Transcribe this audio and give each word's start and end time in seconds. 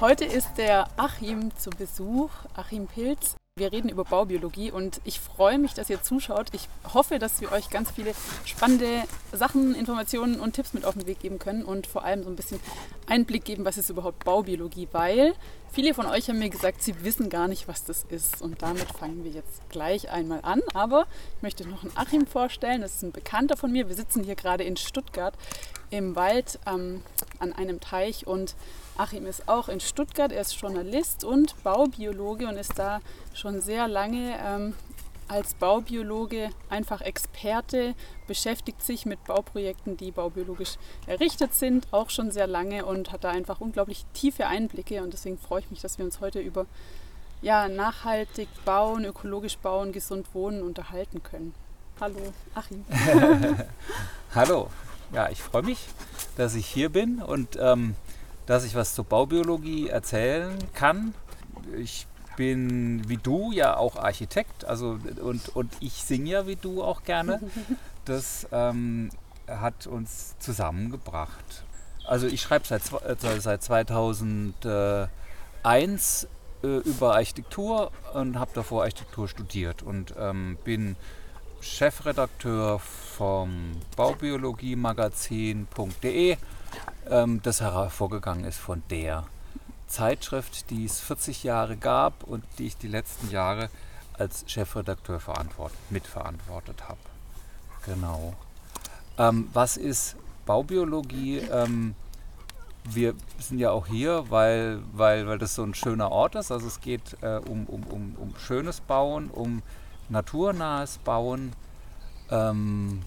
Heute 0.00 0.24
ist 0.24 0.56
der 0.56 0.88
Achim 0.96 1.54
zu 1.58 1.68
Besuch, 1.68 2.30
Achim 2.54 2.86
Pilz. 2.86 3.36
Wir 3.58 3.70
reden 3.70 3.90
über 3.90 4.04
Baubiologie 4.04 4.70
und 4.70 4.98
ich 5.04 5.20
freue 5.20 5.58
mich, 5.58 5.74
dass 5.74 5.90
ihr 5.90 6.02
zuschaut. 6.02 6.46
Ich 6.52 6.70
hoffe, 6.94 7.18
dass 7.18 7.42
wir 7.42 7.52
euch 7.52 7.68
ganz 7.68 7.90
viele 7.90 8.14
spannende 8.46 9.02
Sachen, 9.30 9.74
Informationen 9.74 10.40
und 10.40 10.54
Tipps 10.54 10.72
mit 10.72 10.86
auf 10.86 10.94
den 10.94 11.06
Weg 11.06 11.20
geben 11.20 11.38
können 11.38 11.66
und 11.66 11.86
vor 11.86 12.02
allem 12.02 12.22
so 12.22 12.30
ein 12.30 12.36
bisschen 12.36 12.60
Einblick 13.06 13.44
geben, 13.44 13.66
was 13.66 13.76
ist 13.76 13.90
überhaupt 13.90 14.24
Baubiologie, 14.24 14.88
weil 14.92 15.34
viele 15.70 15.92
von 15.92 16.06
euch 16.06 16.30
haben 16.30 16.38
mir 16.38 16.48
gesagt, 16.48 16.82
sie 16.82 17.04
wissen 17.04 17.28
gar 17.28 17.46
nicht, 17.46 17.68
was 17.68 17.84
das 17.84 18.06
ist. 18.08 18.40
Und 18.40 18.62
damit 18.62 18.90
fangen 18.92 19.22
wir 19.22 19.32
jetzt 19.32 19.68
gleich 19.68 20.10
einmal 20.10 20.40
an. 20.40 20.62
Aber 20.72 21.06
ich 21.36 21.42
möchte 21.42 21.68
noch 21.68 21.82
einen 21.82 21.92
Achim 21.96 22.26
vorstellen. 22.26 22.80
Das 22.80 22.94
ist 22.94 23.02
ein 23.02 23.12
Bekannter 23.12 23.58
von 23.58 23.70
mir. 23.70 23.88
Wir 23.88 23.96
sitzen 23.96 24.24
hier 24.24 24.34
gerade 24.34 24.64
in 24.64 24.78
Stuttgart 24.78 25.34
im 25.90 26.16
Wald 26.16 26.58
ähm, 26.66 27.02
an 27.38 27.52
einem 27.52 27.80
Teich 27.80 28.26
und 28.26 28.54
Achim 29.00 29.24
ist 29.24 29.48
auch 29.48 29.70
in 29.70 29.80
Stuttgart, 29.80 30.30
er 30.30 30.42
ist 30.42 30.60
Journalist 30.60 31.24
und 31.24 31.54
Baubiologe 31.64 32.46
und 32.46 32.58
ist 32.58 32.78
da 32.78 33.00
schon 33.32 33.62
sehr 33.62 33.88
lange 33.88 34.38
ähm, 34.44 34.74
als 35.26 35.54
Baubiologe 35.54 36.50
einfach 36.68 37.00
Experte, 37.00 37.94
beschäftigt 38.26 38.82
sich 38.82 39.06
mit 39.06 39.24
Bauprojekten, 39.24 39.96
die 39.96 40.10
baubiologisch 40.10 40.76
errichtet 41.06 41.54
sind, 41.54 41.86
auch 41.92 42.10
schon 42.10 42.30
sehr 42.30 42.46
lange 42.46 42.84
und 42.84 43.10
hat 43.10 43.24
da 43.24 43.30
einfach 43.30 43.62
unglaublich 43.62 44.04
tiefe 44.12 44.46
Einblicke 44.46 45.02
und 45.02 45.14
deswegen 45.14 45.38
freue 45.38 45.60
ich 45.60 45.70
mich, 45.70 45.80
dass 45.80 45.96
wir 45.96 46.04
uns 46.04 46.20
heute 46.20 46.40
über 46.40 46.66
ja, 47.40 47.68
nachhaltig 47.68 48.48
bauen, 48.66 49.06
ökologisch 49.06 49.56
bauen, 49.56 49.92
gesund 49.92 50.26
wohnen 50.34 50.62
unterhalten 50.62 51.22
können. 51.22 51.54
Hallo, 52.02 52.34
Achim. 52.54 52.84
Hallo, 54.34 54.68
ja, 55.14 55.30
ich 55.30 55.42
freue 55.42 55.62
mich, 55.62 55.88
dass 56.36 56.54
ich 56.54 56.66
hier 56.66 56.90
bin 56.90 57.22
und 57.22 57.56
ähm, 57.58 57.94
dass 58.50 58.64
ich 58.64 58.74
was 58.74 58.96
zur 58.96 59.04
Baubiologie 59.04 59.90
erzählen 59.90 60.58
kann. 60.74 61.14
Ich 61.78 62.08
bin 62.36 63.08
wie 63.08 63.16
du 63.16 63.52
ja 63.52 63.76
auch 63.76 63.94
Architekt, 63.94 64.64
also 64.64 64.98
und, 65.22 65.50
und 65.50 65.72
ich 65.78 65.92
singe 65.92 66.30
ja 66.30 66.48
wie 66.48 66.56
du 66.56 66.82
auch 66.82 67.04
gerne. 67.04 67.38
Das 68.06 68.48
ähm, 68.50 69.10
hat 69.46 69.86
uns 69.86 70.34
zusammengebracht. 70.40 71.62
Also 72.08 72.26
ich 72.26 72.40
schreibe 72.40 72.66
seit, 72.66 72.82
äh, 73.04 73.14
seit 73.38 73.62
2001 73.62 76.28
äh, 76.62 76.66
über 76.66 77.14
Architektur 77.14 77.92
und 78.14 78.36
habe 78.36 78.50
davor 78.54 78.82
Architektur 78.82 79.28
studiert 79.28 79.84
und 79.84 80.14
ähm, 80.18 80.58
bin 80.64 80.96
Chefredakteur 81.60 82.78
vom 82.78 83.72
Baubiologie-Magazin.de 83.96 86.36
ähm, 87.10 87.42
das 87.42 87.60
hervorgegangen 87.60 88.44
ist 88.44 88.58
von 88.58 88.82
der 88.90 89.24
Zeitschrift, 89.86 90.70
die 90.70 90.84
es 90.84 91.00
40 91.00 91.44
Jahre 91.44 91.76
gab 91.76 92.24
und 92.24 92.44
die 92.58 92.68
ich 92.68 92.76
die 92.76 92.88
letzten 92.88 93.30
Jahre 93.30 93.68
als 94.14 94.44
Chefredakteur 94.46 95.20
mitverantwortet 95.90 96.88
habe. 96.88 96.98
Genau. 97.84 98.34
Ähm, 99.18 99.48
was 99.52 99.76
ist 99.76 100.16
Baubiologie? 100.46 101.38
Ähm, 101.38 101.94
wir 102.84 103.14
sind 103.38 103.58
ja 103.58 103.70
auch 103.70 103.86
hier, 103.86 104.30
weil, 104.30 104.80
weil, 104.92 105.26
weil 105.26 105.38
das 105.38 105.54
so 105.54 105.62
ein 105.62 105.74
schöner 105.74 106.10
Ort 106.10 106.36
ist. 106.36 106.50
Also 106.50 106.66
es 106.66 106.80
geht 106.80 107.16
äh, 107.20 107.40
um, 107.48 107.66
um, 107.66 107.82
um, 107.84 108.16
um 108.18 108.34
schönes 108.38 108.80
Bauen, 108.80 109.28
um 109.28 109.62
naturnahes 110.10 110.98
Bauen. 110.98 111.52
Ähm, 112.30 113.02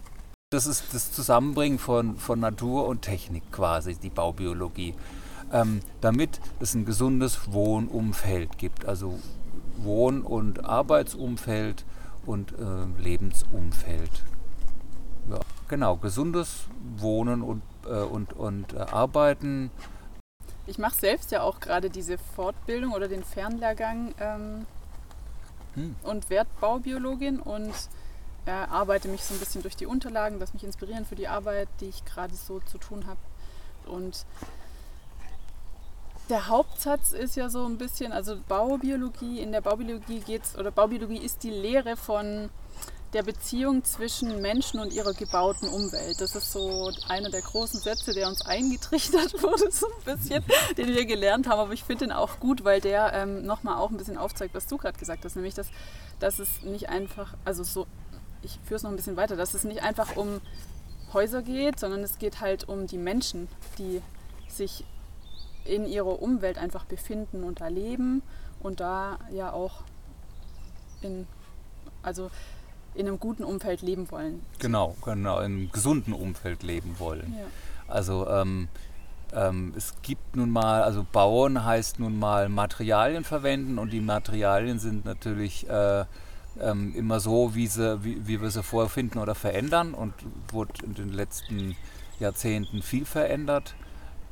das 0.49 0.67
ist 0.67 0.93
das 0.93 1.11
Zusammenbringen 1.11 1.79
von, 1.79 2.17
von 2.17 2.39
Natur 2.39 2.87
und 2.87 3.01
Technik 3.01 3.51
quasi, 3.51 3.95
die 3.95 4.09
Baubiologie. 4.09 4.95
Ähm, 5.51 5.81
damit 6.01 6.39
es 6.59 6.73
ein 6.73 6.85
gesundes 6.85 7.51
Wohnumfeld 7.51 8.57
gibt, 8.57 8.85
also 8.85 9.19
Wohn- 9.77 10.21
und 10.21 10.65
Arbeitsumfeld 10.65 11.85
und 12.25 12.53
äh, 12.53 13.01
Lebensumfeld. 13.01 14.23
Ja, 15.29 15.39
genau, 15.67 15.97
gesundes 15.97 16.65
Wohnen 16.97 17.41
und, 17.41 17.61
äh, 17.85 18.01
und, 18.01 18.33
und 18.33 18.73
äh, 18.73 18.79
Arbeiten. 18.79 19.71
Ich 20.65 20.77
mache 20.77 20.95
selbst 20.95 21.31
ja 21.31 21.41
auch 21.41 21.59
gerade 21.59 21.89
diese 21.89 22.17
Fortbildung 22.17 22.93
oder 22.93 23.07
den 23.07 23.23
Fernlehrgang 23.23 24.15
ähm, 24.19 24.65
hm. 25.75 25.95
und 26.03 26.29
Wertbaubiologin 26.29 27.39
und 27.39 27.73
äh, 28.45 28.51
arbeite 28.51 29.07
mich 29.07 29.23
so 29.23 29.33
ein 29.33 29.39
bisschen 29.39 29.61
durch 29.61 29.75
die 29.75 29.85
Unterlagen, 29.85 30.39
lass 30.39 30.53
mich 30.53 30.63
inspirieren 30.63 31.05
für 31.05 31.15
die 31.15 31.27
Arbeit, 31.27 31.69
die 31.79 31.87
ich 31.87 32.03
gerade 32.05 32.35
so 32.35 32.59
zu 32.59 32.77
tun 32.77 33.05
habe. 33.07 33.19
Und 33.85 34.25
der 36.29 36.47
Hauptsatz 36.47 37.11
ist 37.11 37.35
ja 37.35 37.49
so 37.49 37.65
ein 37.65 37.77
bisschen, 37.77 38.11
also 38.11 38.37
Baubiologie, 38.47 39.39
in 39.39 39.51
der 39.51 39.61
Baubiologie 39.61 40.19
geht's, 40.19 40.57
oder 40.57 40.71
Baubiologie 40.71 41.17
ist 41.17 41.43
die 41.43 41.49
Lehre 41.49 41.97
von 41.97 42.49
der 43.13 43.23
Beziehung 43.23 43.83
zwischen 43.83 44.41
Menschen 44.41 44.79
und 44.79 44.91
ihrer 44.93 45.13
gebauten 45.13 45.69
Umwelt. 45.69 46.19
Das 46.19 46.35
ist 46.35 46.51
so 46.51 46.91
einer 47.07 47.29
der 47.29 47.41
großen 47.41 47.79
Sätze, 47.79 48.13
der 48.13 48.27
uns 48.27 48.45
eingetrichtert 48.45 49.33
wurde, 49.43 49.71
so 49.71 49.87
ein 49.87 50.17
bisschen, 50.17 50.43
den 50.77 50.87
wir 50.87 51.05
gelernt 51.05 51.47
haben. 51.47 51.59
Aber 51.59 51.73
ich 51.73 51.83
finde 51.83 52.05
den 52.05 52.11
auch 52.11 52.39
gut, 52.39 52.63
weil 52.63 52.81
der 52.81 53.13
ähm, 53.13 53.45
nochmal 53.45 53.77
auch 53.77 53.91
ein 53.91 53.97
bisschen 53.97 54.17
aufzeigt, 54.17 54.55
was 54.55 54.67
du 54.67 54.77
gerade 54.77 54.97
gesagt 54.97 55.25
hast, 55.25 55.35
nämlich 55.35 55.53
dass, 55.53 55.67
dass 56.19 56.39
es 56.39 56.63
nicht 56.63 56.89
einfach, 56.89 57.35
also 57.45 57.63
so 57.63 57.87
ich 58.43 58.59
führe 58.63 58.75
es 58.75 58.83
noch 58.83 58.89
ein 58.89 58.95
bisschen 58.95 59.17
weiter, 59.17 59.35
dass 59.35 59.53
es 59.53 59.63
nicht 59.63 59.83
einfach 59.83 60.15
um 60.15 60.41
Häuser 61.13 61.41
geht, 61.41 61.79
sondern 61.79 62.01
es 62.01 62.17
geht 62.17 62.41
halt 62.41 62.67
um 62.67 62.87
die 62.87 62.97
Menschen, 62.97 63.47
die 63.77 64.01
sich 64.47 64.83
in 65.65 65.85
ihrer 65.85 66.21
Umwelt 66.21 66.57
einfach 66.57 66.85
befinden 66.85 67.43
und 67.43 67.61
da 67.61 67.67
leben 67.67 68.21
und 68.59 68.79
da 68.79 69.19
ja 69.31 69.53
auch 69.53 69.83
in, 71.01 71.27
also 72.01 72.29
in 72.95 73.07
einem 73.07 73.19
guten 73.19 73.43
Umfeld 73.43 73.81
leben 73.81 74.09
wollen. 74.11 74.41
Genau, 74.59 74.95
genau, 75.03 75.39
in 75.39 75.45
einem 75.45 75.71
gesunden 75.71 76.13
Umfeld 76.13 76.63
leben 76.63 76.95
wollen. 76.99 77.35
Ja. 77.37 77.45
Also 77.87 78.27
ähm, 78.27 78.67
ähm, 79.33 79.73
es 79.75 79.95
gibt 80.01 80.35
nun 80.35 80.49
mal, 80.49 80.83
also 80.83 81.05
bauen 81.11 81.63
heißt 81.63 81.99
nun 81.99 82.17
mal 82.17 82.49
Materialien 82.49 83.23
verwenden 83.23 83.79
und 83.79 83.91
die 83.91 84.01
Materialien 84.01 84.79
sind 84.79 85.05
natürlich 85.05 85.67
äh, 85.69 86.05
ähm, 86.61 86.93
immer 86.95 87.19
so, 87.19 87.55
wie, 87.55 87.67
sie, 87.67 88.03
wie, 88.03 88.27
wie 88.27 88.41
wir 88.41 88.51
sie 88.51 88.63
vorfinden 88.63 89.19
oder 89.19 89.35
verändern 89.35 89.93
und 89.93 90.13
wurde 90.51 90.85
in 90.85 90.93
den 90.93 91.09
letzten 91.09 91.75
Jahrzehnten 92.19 92.81
viel 92.81 93.05
verändert. 93.05 93.75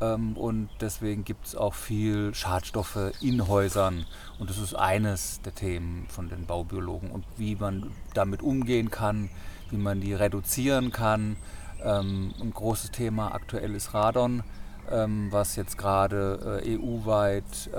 Ähm, 0.01 0.35
und 0.35 0.69
deswegen 0.81 1.23
gibt 1.23 1.45
es 1.47 1.56
auch 1.56 1.73
viel 1.73 2.34
Schadstoffe 2.34 3.12
in 3.22 3.47
Häusern. 3.47 4.06
Und 4.39 4.50
das 4.50 4.57
ist 4.57 4.73
eines 4.73 5.41
der 5.41 5.56
Themen 5.56 6.07
von 6.09 6.29
den 6.29 6.45
Baubiologen 6.45 7.12
und 7.12 7.23
wie 7.38 7.56
man 7.56 7.91
damit 8.13 8.41
umgehen 8.41 8.91
kann, 8.91 9.29
wie 9.69 9.78
man 9.78 10.01
die 10.01 10.13
reduzieren 10.13 10.91
kann. 10.91 11.38
Ähm, 11.84 12.34
ein 12.41 12.51
großes 12.51 12.91
Thema 12.91 13.34
aktuell 13.34 13.75
ist 13.75 13.94
Radon 13.94 14.44
ähm, 14.90 15.28
was 15.31 15.56
jetzt 15.56 15.78
gerade 15.78 16.61
äh, 16.66 16.78
EU-weit 16.78 17.69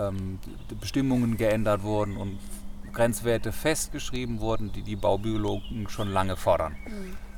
Bestimmungen 0.80 1.36
geändert 1.36 1.82
wurden 1.82 2.16
und 2.16 2.38
Grenzwerte 2.92 3.52
festgeschrieben 3.52 4.40
wurden, 4.40 4.72
die 4.72 4.82
die 4.82 4.96
Baubiologen 4.96 5.88
schon 5.88 6.08
lange 6.08 6.36
fordern. 6.36 6.76
Mhm. 6.86 7.31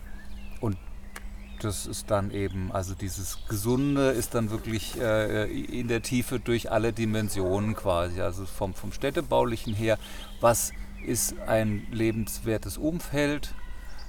Das 1.61 1.87
ist 1.87 2.11
dann 2.11 2.31
eben, 2.31 2.73
also 2.73 2.95
dieses 2.95 3.39
Gesunde 3.49 4.11
ist 4.11 4.35
dann 4.35 4.51
wirklich 4.51 5.01
äh, 5.01 5.45
in 5.45 5.89
der 5.89 6.03
Tiefe 6.03 6.41
durch 6.41 6.71
alle 6.71 6.93
Dimensionen 6.93 7.75
quasi, 7.75 8.21
also 8.21 8.47
vom, 8.47 8.75
vom 8.75 8.93
städtebaulichen 8.93 9.75
her, 9.75 9.99
was 10.41 10.73
ist 11.07 11.39
ein 11.47 11.87
lebenswertes 11.91 12.79
Umfeld, 12.79 13.55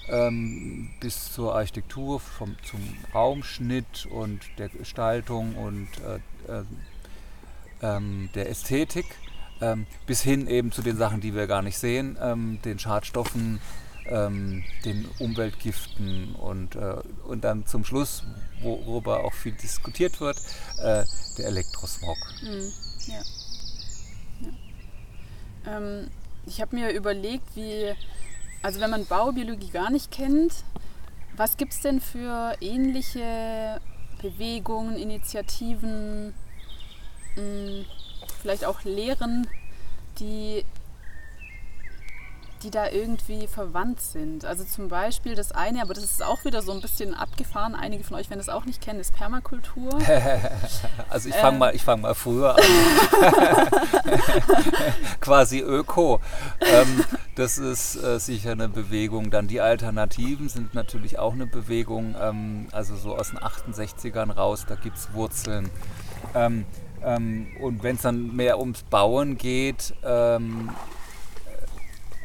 ähm, 0.09 0.89
bis 0.99 1.31
zur 1.33 1.55
Architektur, 1.55 2.19
vom, 2.19 2.55
zum 2.63 2.79
Raumschnitt 3.13 4.05
und 4.05 4.41
der 4.57 4.69
Gestaltung 4.69 5.55
und 5.55 5.87
äh, 6.47 6.59
äh, 6.59 6.63
ähm, 7.81 8.29
der 8.35 8.49
Ästhetik 8.49 9.05
ähm, 9.61 9.85
bis 10.05 10.21
hin 10.21 10.47
eben 10.47 10.71
zu 10.71 10.81
den 10.81 10.97
Sachen, 10.97 11.21
die 11.21 11.33
wir 11.33 11.47
gar 11.47 11.61
nicht 11.61 11.77
sehen, 11.77 12.17
ähm, 12.21 12.59
den 12.63 12.79
Schadstoffen, 12.79 13.59
ähm, 14.07 14.63
den 14.83 15.07
Umweltgiften 15.19 16.35
und, 16.35 16.75
äh, 16.75 16.95
und 17.27 17.43
dann 17.43 17.65
zum 17.65 17.83
Schluss, 17.83 18.23
worüber 18.61 19.23
auch 19.23 19.33
viel 19.33 19.53
diskutiert 19.53 20.19
wird, 20.21 20.37
äh, 20.77 21.03
der 21.37 21.47
Elektrosmog. 21.47 22.17
Mhm. 22.41 22.71
Ja. 23.07 23.21
Ja. 25.65 25.77
Ähm, 25.77 26.09
ich 26.45 26.61
habe 26.61 26.75
mir 26.75 26.91
überlegt, 26.91 27.55
wie, 27.55 27.93
also 28.61 28.79
wenn 28.79 28.91
man 28.91 29.05
Baubiologie 29.05 29.69
gar 29.69 29.89
nicht 29.89 30.11
kennt, 30.11 30.53
was 31.35 31.57
gibt 31.57 31.73
es 31.73 31.81
denn 31.81 31.99
für 31.99 32.55
ähnliche 32.61 33.81
Bewegungen, 34.21 34.95
Initiativen, 34.95 36.33
mh, 37.35 37.41
mm, 37.41 37.85
vielleicht 38.41 38.65
auch 38.65 38.83
Lehren, 38.83 39.47
die, 40.19 40.63
die 42.65 42.71
da 42.71 42.89
irgendwie 42.89 43.45
verwandt 43.45 44.01
sind. 44.01 44.43
Also 44.43 44.63
zum 44.63 44.89
Beispiel 44.89 45.35
das 45.35 45.51
eine, 45.51 45.83
aber 45.83 45.93
das 45.93 46.03
ist 46.03 46.23
auch 46.23 46.43
wieder 46.45 46.63
so 46.63 46.71
ein 46.71 46.81
bisschen 46.81 47.13
abgefahren. 47.13 47.75
Einige 47.75 48.03
von 48.03 48.17
euch 48.17 48.31
werden 48.31 48.39
das 48.39 48.49
auch 48.49 48.65
nicht 48.65 48.81
kennen, 48.81 48.99
ist 48.99 49.13
Permakultur. 49.13 49.99
also 51.09 51.29
ich 51.29 51.35
fange 51.35 51.53
ähm. 51.53 51.59
mal, 51.59 51.77
fang 51.77 52.01
mal 52.01 52.15
früher 52.15 52.55
an. 52.55 52.63
Quasi 55.21 55.59
Öko. 55.59 56.19
Ähm, 56.59 57.03
das 57.35 57.59
ist 57.59 57.97
äh, 57.97 58.19
sicher 58.19 58.53
eine 58.53 58.67
Bewegung. 58.67 59.29
Dann 59.29 59.47
die 59.47 59.61
Alternativen 59.61 60.49
sind 60.49 60.73
natürlich 60.73 61.19
auch 61.19 61.33
eine 61.33 61.45
Bewegung. 61.45 62.15
Ähm, 62.19 62.65
also 62.71 62.95
so 62.95 63.15
aus 63.15 63.29
den 63.29 63.37
68ern 63.37 64.31
raus, 64.31 64.65
da 64.67 64.73
gibt 64.73 64.97
es 64.97 65.13
Wurzeln. 65.13 65.69
Ähm, 66.33 66.65
ähm, 67.03 67.45
und 67.61 67.83
wenn 67.83 67.97
es 67.97 68.01
dann 68.01 68.35
mehr 68.35 68.59
ums 68.59 68.81
Bauen 68.81 69.37
geht, 69.37 69.93
ähm, 70.03 70.71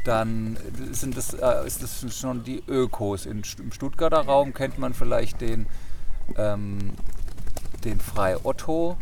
dann 0.05 0.57
sind 0.93 1.17
das, 1.17 1.35
äh, 1.35 1.67
ist 1.67 1.83
das 1.83 2.17
schon 2.17 2.45
die 2.45 2.63
Ökos. 2.67 3.27
In, 3.27 3.43
Im 3.59 3.73
Stuttgarter 3.73 4.21
Raum 4.21 4.55
kennt 4.55 4.79
man 4.79 4.95
vielleicht 4.95 5.41
den, 5.41 5.67
ähm, 6.37 6.93
den 7.85 8.01
Frei 8.01 8.37
Otto, 8.43 8.97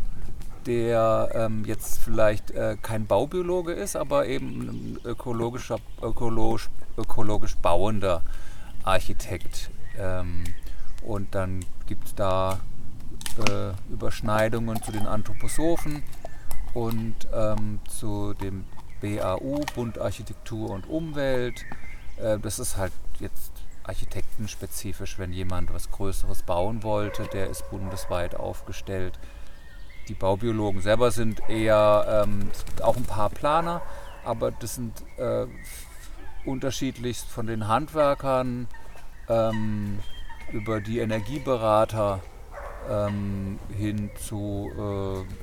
der 0.65 1.29
ähm, 1.33 1.63
jetzt 1.65 1.99
vielleicht 1.99 2.51
äh, 2.51 2.77
kein 2.81 3.07
Baubiologe 3.07 3.71
ist, 3.71 3.95
aber 3.95 4.27
eben 4.27 4.61
ein 4.61 4.99
ökologischer, 5.05 5.77
ökologisch, 6.01 6.69
ökologisch 6.97 7.55
bauender 7.57 8.21
Architekt. 8.83 9.71
Ähm, 9.97 10.43
und 11.01 11.33
dann 11.33 11.65
gibt 11.87 12.07
es 12.07 12.15
da 12.15 12.59
äh, 13.49 13.71
Überschneidungen 13.91 14.83
zu 14.83 14.91
den 14.91 15.07
Anthroposophen 15.07 16.03
und 16.73 17.15
ähm, 17.33 17.79
zu 17.87 18.33
dem 18.33 18.65
BAU, 19.01 19.61
Bund 19.75 19.99
Architektur 19.99 20.71
und 20.71 20.87
Umwelt. 20.87 21.65
Äh, 22.17 22.39
das 22.39 22.59
ist 22.59 22.77
halt 22.77 22.93
jetzt 23.19 23.51
architektenspezifisch, 23.83 25.17
wenn 25.17 25.33
jemand 25.33 25.73
was 25.73 25.89
Größeres 25.91 26.43
bauen 26.43 26.83
wollte, 26.83 27.27
der 27.33 27.49
ist 27.49 27.69
bundesweit 27.71 28.35
aufgestellt. 28.35 29.17
Die 30.07 30.13
Baubiologen 30.13 30.81
selber 30.81 31.11
sind 31.11 31.41
eher, 31.49 32.23
ähm, 32.23 32.49
es 32.51 32.65
gibt 32.65 32.81
auch 32.81 32.97
ein 32.97 33.03
paar 33.03 33.29
Planer, 33.29 33.81
aber 34.23 34.51
das 34.51 34.75
sind 34.75 34.93
äh, 35.17 35.47
unterschiedlichst 36.45 37.27
von 37.27 37.47
den 37.47 37.67
Handwerkern 37.67 38.67
ähm, 39.27 39.99
über 40.51 40.81
die 40.81 40.99
Energieberater 40.99 42.21
ähm, 42.89 43.59
hin 43.77 44.09
zu 44.19 44.71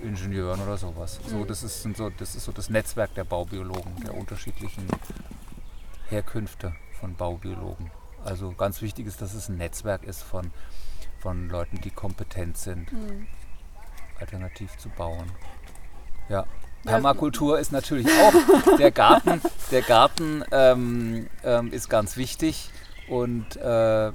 äh, 0.02 0.06
Ingenieuren 0.06 0.60
oder 0.60 0.76
sowas. 0.76 1.20
Mhm. 1.24 1.30
So, 1.30 1.44
das, 1.44 1.62
ist, 1.62 1.82
so, 1.82 2.10
das 2.10 2.34
ist 2.34 2.44
so 2.44 2.52
das 2.52 2.70
Netzwerk 2.70 3.14
der 3.14 3.24
Baubiologen, 3.24 3.96
der 4.04 4.14
unterschiedlichen 4.14 4.86
Herkünfte 6.08 6.74
von 7.00 7.14
Baubiologen. 7.14 7.90
Also 8.24 8.52
ganz 8.52 8.82
wichtig 8.82 9.06
ist, 9.06 9.22
dass 9.22 9.34
es 9.34 9.48
ein 9.48 9.56
Netzwerk 9.56 10.02
ist 10.04 10.22
von, 10.22 10.50
von 11.20 11.48
Leuten, 11.48 11.80
die 11.80 11.90
kompetent 11.90 12.58
sind, 12.58 12.92
mhm. 12.92 13.26
alternativ 14.18 14.76
zu 14.78 14.88
bauen. 14.88 15.30
Ja. 16.28 16.46
Permakultur 16.84 17.58
ist 17.58 17.72
natürlich 17.72 18.06
auch 18.06 18.76
der 18.76 18.92
Garten. 18.92 19.40
Der 19.72 19.82
Garten 19.82 20.44
ähm, 20.52 21.28
ähm, 21.42 21.72
ist 21.72 21.88
ganz 21.88 22.16
wichtig 22.16 22.70
und 23.08 23.56
äh, 23.56 24.12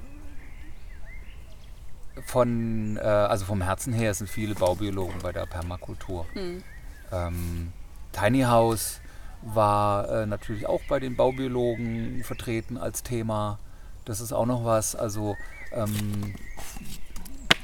von, 2.25 2.97
äh, 2.97 3.01
also 3.01 3.45
vom 3.45 3.61
Herzen 3.61 3.93
her 3.93 4.13
sind 4.13 4.29
viele 4.29 4.55
Baubiologen 4.55 5.21
bei 5.21 5.31
der 5.31 5.45
Permakultur. 5.45 6.25
Mhm. 6.33 6.63
Ähm, 7.11 7.73
Tiny 8.11 8.41
House 8.41 9.01
war 9.41 10.09
äh, 10.09 10.25
natürlich 10.25 10.67
auch 10.67 10.81
bei 10.87 10.99
den 10.99 11.15
Baubiologen 11.15 12.23
vertreten 12.23 12.77
als 12.77 13.03
Thema. 13.03 13.59
Das 14.05 14.21
ist 14.21 14.33
auch 14.33 14.45
noch 14.45 14.65
was. 14.65 14.95
Also 14.95 15.35
ähm, 15.71 16.35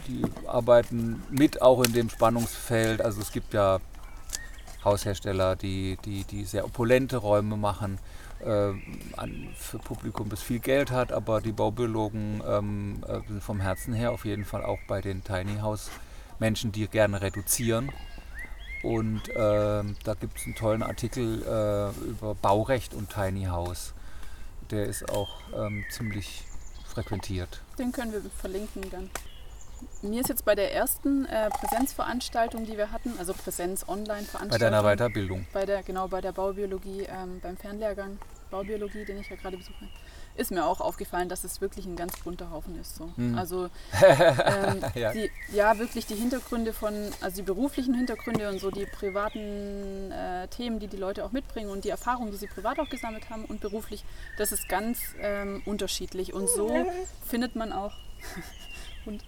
die 0.07 0.23
arbeiten 0.47 1.21
mit 1.29 1.61
auch 1.61 1.83
in 1.83 1.93
dem 1.93 2.09
Spannungsfeld. 2.09 3.01
Also 3.01 3.21
es 3.21 3.31
gibt 3.31 3.53
ja 3.53 3.79
Haushersteller, 4.83 5.55
die, 5.55 5.97
die, 6.05 6.23
die 6.23 6.45
sehr 6.45 6.65
opulente 6.65 7.17
Räume 7.17 7.57
machen 7.57 7.99
an, 8.45 9.47
für 9.55 9.79
Publikum, 9.79 10.29
das 10.29 10.41
viel 10.41 10.59
Geld 10.59 10.91
hat, 10.91 11.11
aber 11.11 11.41
die 11.41 11.51
Baubiologen 11.51 12.41
ähm, 12.47 13.03
äh, 13.07 13.19
sind 13.27 13.43
vom 13.43 13.59
Herzen 13.59 13.93
her 13.93 14.11
auf 14.11 14.25
jeden 14.25 14.45
Fall 14.45 14.63
auch 14.63 14.79
bei 14.87 15.01
den 15.01 15.23
Tiny 15.23 15.59
House 15.61 15.89
Menschen, 16.39 16.71
die 16.71 16.87
gerne 16.87 17.21
reduzieren. 17.21 17.91
Und 18.83 19.27
äh, 19.29 19.35
da 19.35 20.13
gibt 20.19 20.37
es 20.37 20.45
einen 20.45 20.55
tollen 20.55 20.83
Artikel 20.83 21.41
äh, 21.41 22.07
über 22.07 22.35
Baurecht 22.35 22.93
und 22.93 23.09
Tiny 23.09 23.45
House. 23.45 23.93
Der 24.69 24.85
ist 24.85 25.09
auch 25.09 25.39
ähm, 25.55 25.83
ziemlich 25.89 26.43
frequentiert. 26.85 27.61
Den 27.79 27.91
können 27.91 28.11
wir 28.11 28.21
verlinken 28.39 28.83
dann. 28.91 29.09
Mir 30.01 30.21
ist 30.21 30.29
jetzt 30.29 30.45
bei 30.45 30.55
der 30.55 30.73
ersten 30.73 31.25
äh, 31.25 31.49
Präsenzveranstaltung, 31.49 32.65
die 32.65 32.77
wir 32.77 32.91
hatten, 32.91 33.13
also 33.17 33.33
Präsenz-Online-Veranstaltung. 33.33 34.49
Bei 34.49 34.57
deiner 34.57 34.83
Weiterbildung? 34.83 35.47
Bei 35.53 35.65
der, 35.65 35.83
genau, 35.83 36.07
bei 36.07 36.21
der 36.21 36.31
Baubiologie, 36.31 37.03
ähm, 37.03 37.39
beim 37.41 37.57
Fernlehrgang 37.57 38.19
Baubiologie, 38.49 39.05
den 39.05 39.19
ich 39.19 39.29
ja 39.29 39.35
gerade 39.35 39.57
besuche, 39.57 39.87
ist 40.35 40.51
mir 40.51 40.65
auch 40.65 40.79
aufgefallen, 40.79 41.29
dass 41.29 41.43
es 41.43 41.61
wirklich 41.61 41.85
ein 41.85 41.95
ganz 41.95 42.17
bunter 42.19 42.51
Haufen 42.51 42.79
ist. 42.79 42.95
So. 42.95 43.11
Mhm. 43.17 43.37
Also 43.37 43.69
ähm, 44.01 44.81
ja. 44.95 45.11
Die, 45.11 45.29
ja. 45.51 45.77
wirklich 45.79 46.05
die 46.05 46.15
Hintergründe 46.15 46.73
von, 46.73 46.93
also 47.21 47.37
die 47.37 47.41
beruflichen 47.43 47.93
Hintergründe 47.93 48.49
und 48.49 48.59
so 48.59 48.71
die 48.71 48.85
privaten 48.85 50.11
äh, 50.11 50.47
Themen, 50.47 50.79
die 50.79 50.87
die 50.87 50.97
Leute 50.97 51.25
auch 51.25 51.31
mitbringen 51.31 51.69
und 51.69 51.83
die 51.83 51.89
Erfahrungen, 51.89 52.31
die 52.31 52.37
sie 52.37 52.47
privat 52.47 52.79
auch 52.79 52.89
gesammelt 52.89 53.29
haben 53.29 53.45
und 53.45 53.61
beruflich, 53.61 54.03
das 54.37 54.51
ist 54.51 54.69
ganz 54.69 54.99
ähm, 55.19 55.61
unterschiedlich. 55.65 56.33
Und 56.33 56.49
so 56.49 56.85
findet 57.25 57.55
man 57.55 57.73
auch 57.73 57.93
und 59.05 59.23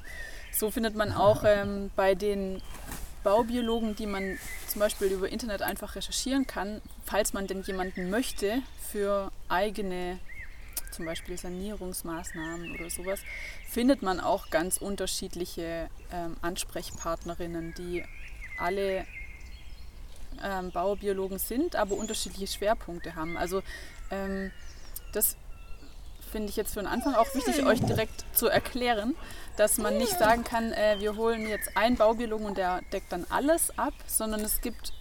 so 0.60 0.70
findet 0.72 0.94
man 0.94 1.14
auch 1.14 1.44
ähm, 1.46 1.90
bei 1.96 2.16
den 2.16 2.62
Baubiologen, 3.24 3.96
die 3.96 4.06
man 4.06 4.38
zum 4.68 4.80
Beispiel 4.80 5.08
über 5.08 5.30
Internet 5.30 5.62
einfach 5.62 5.96
recherchieren 5.96 6.48
kann, 6.48 6.82
falls 7.06 7.32
man 7.32 7.48
denn 7.48 7.62
jemanden 7.62 8.10
möchte 8.10 8.62
für 8.92 9.32
eigene 9.48 10.20
zum 10.92 11.06
Beispiel 11.06 11.38
Sanierungsmaßnahmen 11.38 12.74
oder 12.76 12.90
sowas, 12.90 13.22
findet 13.70 14.02
man 14.02 14.20
auch 14.20 14.50
ganz 14.50 14.78
unterschiedliche 14.78 15.90
ähm, 16.12 16.36
Ansprechpartnerinnen, 16.42 17.74
die 17.76 18.04
alle 18.58 19.06
ähm, 20.44 20.72
Baubiologen 20.72 21.40
sind, 21.40 21.78
aber 21.78 21.96
unterschiedliche 21.96 22.48
Schwerpunkte 22.48 23.16
haben. 23.16 23.38
Also 23.38 23.62
ähm, 24.12 24.52
das 25.14 25.38
finde 26.30 26.50
ich 26.50 26.56
jetzt 26.56 26.74
für 26.74 26.80
den 26.80 26.88
Anfang 26.88 27.16
auch 27.16 27.34
wichtig, 27.36 27.66
euch 27.66 27.82
direkt 27.82 28.26
zu 28.34 28.48
erklären, 28.48 29.16
dass 29.58 29.78
man 29.78 29.98
nicht 29.98 30.18
sagen 30.18 30.44
kann, 30.44 30.72
äh, 30.72 30.98
wir 31.00 31.16
holen 31.16 31.48
jetzt 31.48 31.76
einen 31.76 31.98
Baubiologen 31.98 32.46
und 32.46 32.58
der 32.58 32.82
deckt 32.94 33.12
dann 33.12 33.26
alles 33.30 33.78
ab, 33.78 33.94
sondern 34.08 34.42
es 34.42 34.62
gibt 34.62 34.94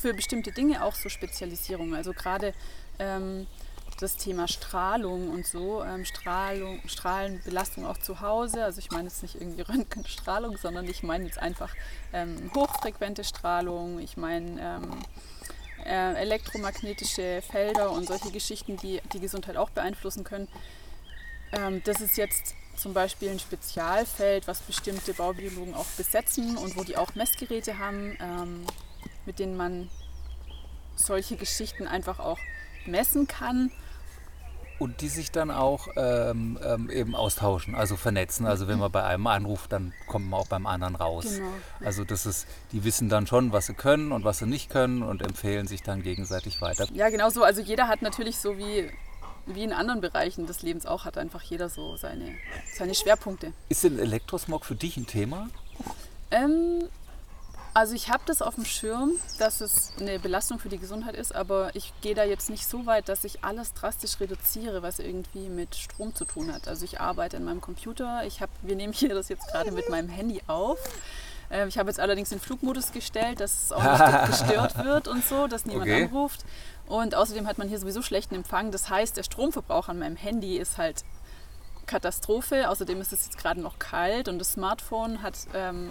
für 0.00 0.14
bestimmte 0.14 0.52
Dinge 0.52 0.84
auch 0.84 0.94
so 0.94 1.08
Spezialisierungen. 1.08 1.94
Also 1.94 2.12
gerade 2.12 2.54
ähm, 2.98 3.46
das 4.00 4.16
Thema 4.16 4.48
Strahlung 4.48 5.30
und 5.30 5.46
so, 5.46 5.82
ähm, 5.84 6.04
Strahlung, 6.04 6.80
Strahlenbelastung 6.86 7.86
auch 7.86 7.98
zu 7.98 8.20
Hause. 8.20 8.64
Also 8.64 8.80
ich 8.80 8.90
meine 8.90 9.04
jetzt 9.04 9.22
nicht 9.22 9.36
irgendwie 9.36 9.62
Röntgenstrahlung, 9.68 10.56
sondern 10.56 10.86
ich 10.86 11.02
meine 11.02 11.24
jetzt 11.24 11.38
einfach 11.38 11.74
ähm, 12.12 12.50
hochfrequente 12.54 13.24
Strahlung, 13.24 14.00
ich 14.00 14.16
meine 14.16 14.60
ähm, 14.60 14.90
äh, 15.92 16.14
elektromagnetische 16.14 17.42
Felder 17.42 17.90
und 17.90 18.08
solche 18.08 18.30
Geschichten, 18.30 18.78
die 18.78 19.02
die 19.12 19.20
Gesundheit 19.20 19.58
auch 19.58 19.68
beeinflussen 19.68 20.24
können. 20.24 20.48
Ähm, 21.52 21.82
das 21.84 22.00
ist 22.00 22.16
jetzt 22.16 22.54
zum 22.76 22.94
Beispiel 22.94 23.28
ein 23.28 23.38
Spezialfeld, 23.38 24.48
was 24.48 24.60
bestimmte 24.62 25.12
Baubiologen 25.12 25.74
auch 25.74 25.86
besetzen 25.98 26.56
und 26.56 26.76
wo 26.76 26.82
die 26.82 26.96
auch 26.96 27.14
Messgeräte 27.14 27.78
haben, 27.78 28.16
ähm, 28.20 28.66
mit 29.26 29.38
denen 29.38 29.54
man 29.56 29.90
solche 30.96 31.36
Geschichten 31.36 31.86
einfach 31.86 32.18
auch 32.18 32.38
messen 32.86 33.26
kann 33.26 33.70
und 34.82 35.00
die 35.00 35.08
sich 35.08 35.30
dann 35.30 35.52
auch 35.52 35.86
ähm, 35.94 36.58
ähm, 36.64 36.90
eben 36.90 37.14
austauschen, 37.14 37.76
also 37.76 37.96
vernetzen. 37.96 38.46
Also 38.46 38.66
wenn 38.66 38.80
man 38.80 38.90
bei 38.90 39.04
einem 39.04 39.28
anruft, 39.28 39.70
dann 39.70 39.92
kommt 40.08 40.28
man 40.28 40.40
auch 40.40 40.48
beim 40.48 40.66
anderen 40.66 40.96
raus. 40.96 41.36
Genau. 41.36 41.46
Also 41.84 42.02
das 42.04 42.26
ist, 42.26 42.48
die 42.72 42.82
wissen 42.82 43.08
dann 43.08 43.28
schon, 43.28 43.52
was 43.52 43.66
sie 43.66 43.74
können 43.74 44.10
und 44.10 44.24
was 44.24 44.40
sie 44.40 44.46
nicht 44.46 44.70
können 44.70 45.04
und 45.04 45.22
empfehlen 45.22 45.68
sich 45.68 45.84
dann 45.84 46.02
gegenseitig 46.02 46.60
weiter. 46.60 46.88
Ja, 46.92 47.10
genau 47.10 47.30
so. 47.30 47.44
Also 47.44 47.60
jeder 47.60 47.86
hat 47.86 48.02
natürlich 48.02 48.38
so 48.38 48.58
wie 48.58 48.90
wie 49.46 49.64
in 49.64 49.72
anderen 49.72 50.00
Bereichen 50.00 50.46
des 50.46 50.62
Lebens 50.62 50.86
auch, 50.86 51.04
hat 51.04 51.18
einfach 51.18 51.42
jeder 51.42 51.68
so 51.68 51.96
seine, 51.96 52.34
seine 52.72 52.94
Schwerpunkte. 52.94 53.52
Ist 53.68 53.82
denn 53.82 53.98
Elektrosmog 53.98 54.64
für 54.64 54.76
dich 54.76 54.96
ein 54.96 55.06
Thema? 55.06 55.48
Ähm, 56.30 56.84
also 57.74 57.94
ich 57.94 58.10
habe 58.10 58.22
das 58.26 58.42
auf 58.42 58.56
dem 58.56 58.64
Schirm, 58.64 59.12
dass 59.38 59.60
es 59.60 59.92
eine 59.98 60.18
Belastung 60.18 60.58
für 60.58 60.68
die 60.68 60.78
Gesundheit 60.78 61.14
ist, 61.14 61.34
aber 61.34 61.74
ich 61.74 61.92
gehe 62.02 62.14
da 62.14 62.24
jetzt 62.24 62.50
nicht 62.50 62.66
so 62.66 62.86
weit, 62.86 63.08
dass 63.08 63.24
ich 63.24 63.44
alles 63.44 63.72
drastisch 63.72 64.20
reduziere, 64.20 64.82
was 64.82 64.98
irgendwie 64.98 65.48
mit 65.48 65.74
Strom 65.74 66.14
zu 66.14 66.24
tun 66.24 66.52
hat. 66.52 66.68
Also 66.68 66.84
ich 66.84 67.00
arbeite 67.00 67.38
in 67.38 67.44
meinem 67.44 67.60
Computer, 67.60 68.24
ich 68.26 68.40
hab, 68.40 68.50
wir 68.62 68.76
nehmen 68.76 68.92
hier 68.92 69.14
das 69.14 69.28
jetzt 69.28 69.48
gerade 69.48 69.72
mit 69.72 69.88
meinem 69.88 70.08
Handy 70.08 70.42
auf. 70.46 70.78
Ähm, 71.50 71.68
ich 71.68 71.78
habe 71.78 71.88
jetzt 71.88 72.00
allerdings 72.00 72.30
den 72.30 72.40
Flugmodus 72.40 72.92
gestellt, 72.92 73.40
dass 73.40 73.64
es 73.64 73.72
auch 73.72 73.82
nicht 73.82 74.26
gestört 74.26 74.84
wird 74.84 75.08
und 75.08 75.24
so, 75.24 75.46
dass 75.46 75.66
niemand 75.66 75.90
okay. 75.90 76.04
anruft. 76.04 76.44
Und 76.86 77.14
außerdem 77.14 77.46
hat 77.46 77.58
man 77.58 77.68
hier 77.68 77.78
sowieso 77.78 78.02
schlechten 78.02 78.34
Empfang. 78.34 78.70
Das 78.70 78.90
heißt, 78.90 79.16
der 79.16 79.22
Stromverbrauch 79.22 79.88
an 79.88 79.98
meinem 79.98 80.16
Handy 80.16 80.56
ist 80.56 80.78
halt 80.78 81.04
Katastrophe. 81.86 82.68
Außerdem 82.68 83.00
ist 83.00 83.12
es 83.12 83.26
jetzt 83.26 83.38
gerade 83.38 83.60
noch 83.60 83.78
kalt 83.78 84.28
und 84.28 84.38
das 84.38 84.52
Smartphone 84.52 85.22
hat, 85.22 85.34
ähm, 85.54 85.90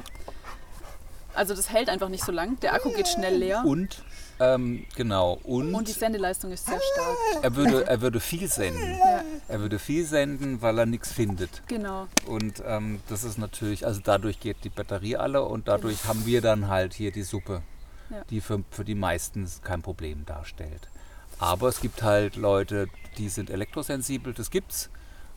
also 1.33 1.55
das 1.55 1.69
hält 1.69 1.89
einfach 1.89 2.09
nicht 2.09 2.23
so 2.23 2.31
lang. 2.31 2.59
Der 2.61 2.73
Akku 2.73 2.91
geht 2.91 3.07
schnell 3.07 3.37
leer. 3.37 3.63
Und 3.65 4.03
ähm, 4.41 4.85
genau. 4.95 5.39
Und, 5.43 5.73
und 5.75 5.87
die 5.87 5.91
Sendeleistung 5.91 6.51
ist 6.51 6.65
sehr 6.65 6.79
stark. 6.93 7.43
Er 7.43 7.55
würde, 7.55 7.85
er 7.85 8.01
würde 8.01 8.19
viel 8.19 8.47
senden. 8.47 8.97
Ja. 8.97 9.23
Er 9.47 9.59
würde 9.59 9.77
viel 9.77 10.03
senden, 10.05 10.61
weil 10.63 10.79
er 10.79 10.87
nichts 10.87 11.11
findet. 11.11 11.61
Genau. 11.67 12.07
Und 12.25 12.63
ähm, 12.65 13.01
das 13.07 13.23
ist 13.23 13.37
natürlich, 13.37 13.85
also 13.85 14.01
dadurch 14.03 14.39
geht 14.39 14.57
die 14.63 14.69
Batterie 14.69 15.15
alle 15.15 15.43
und 15.43 15.67
dadurch 15.67 16.01
genau. 16.01 16.09
haben 16.09 16.25
wir 16.25 16.41
dann 16.41 16.69
halt 16.69 16.93
hier 16.93 17.11
die 17.11 17.21
Suppe, 17.21 17.61
ja. 18.09 18.23
die 18.31 18.41
für, 18.41 18.63
für 18.71 18.83
die 18.83 18.95
meisten 18.95 19.47
kein 19.63 19.83
Problem 19.83 20.25
darstellt. 20.25 20.89
Aber 21.37 21.67
es 21.69 21.79
gibt 21.79 22.01
halt 22.01 22.35
Leute, 22.35 22.87
die 23.17 23.29
sind 23.29 23.51
elektrosensibel, 23.51 24.33
das 24.33 24.49
gibt's. 24.49 24.89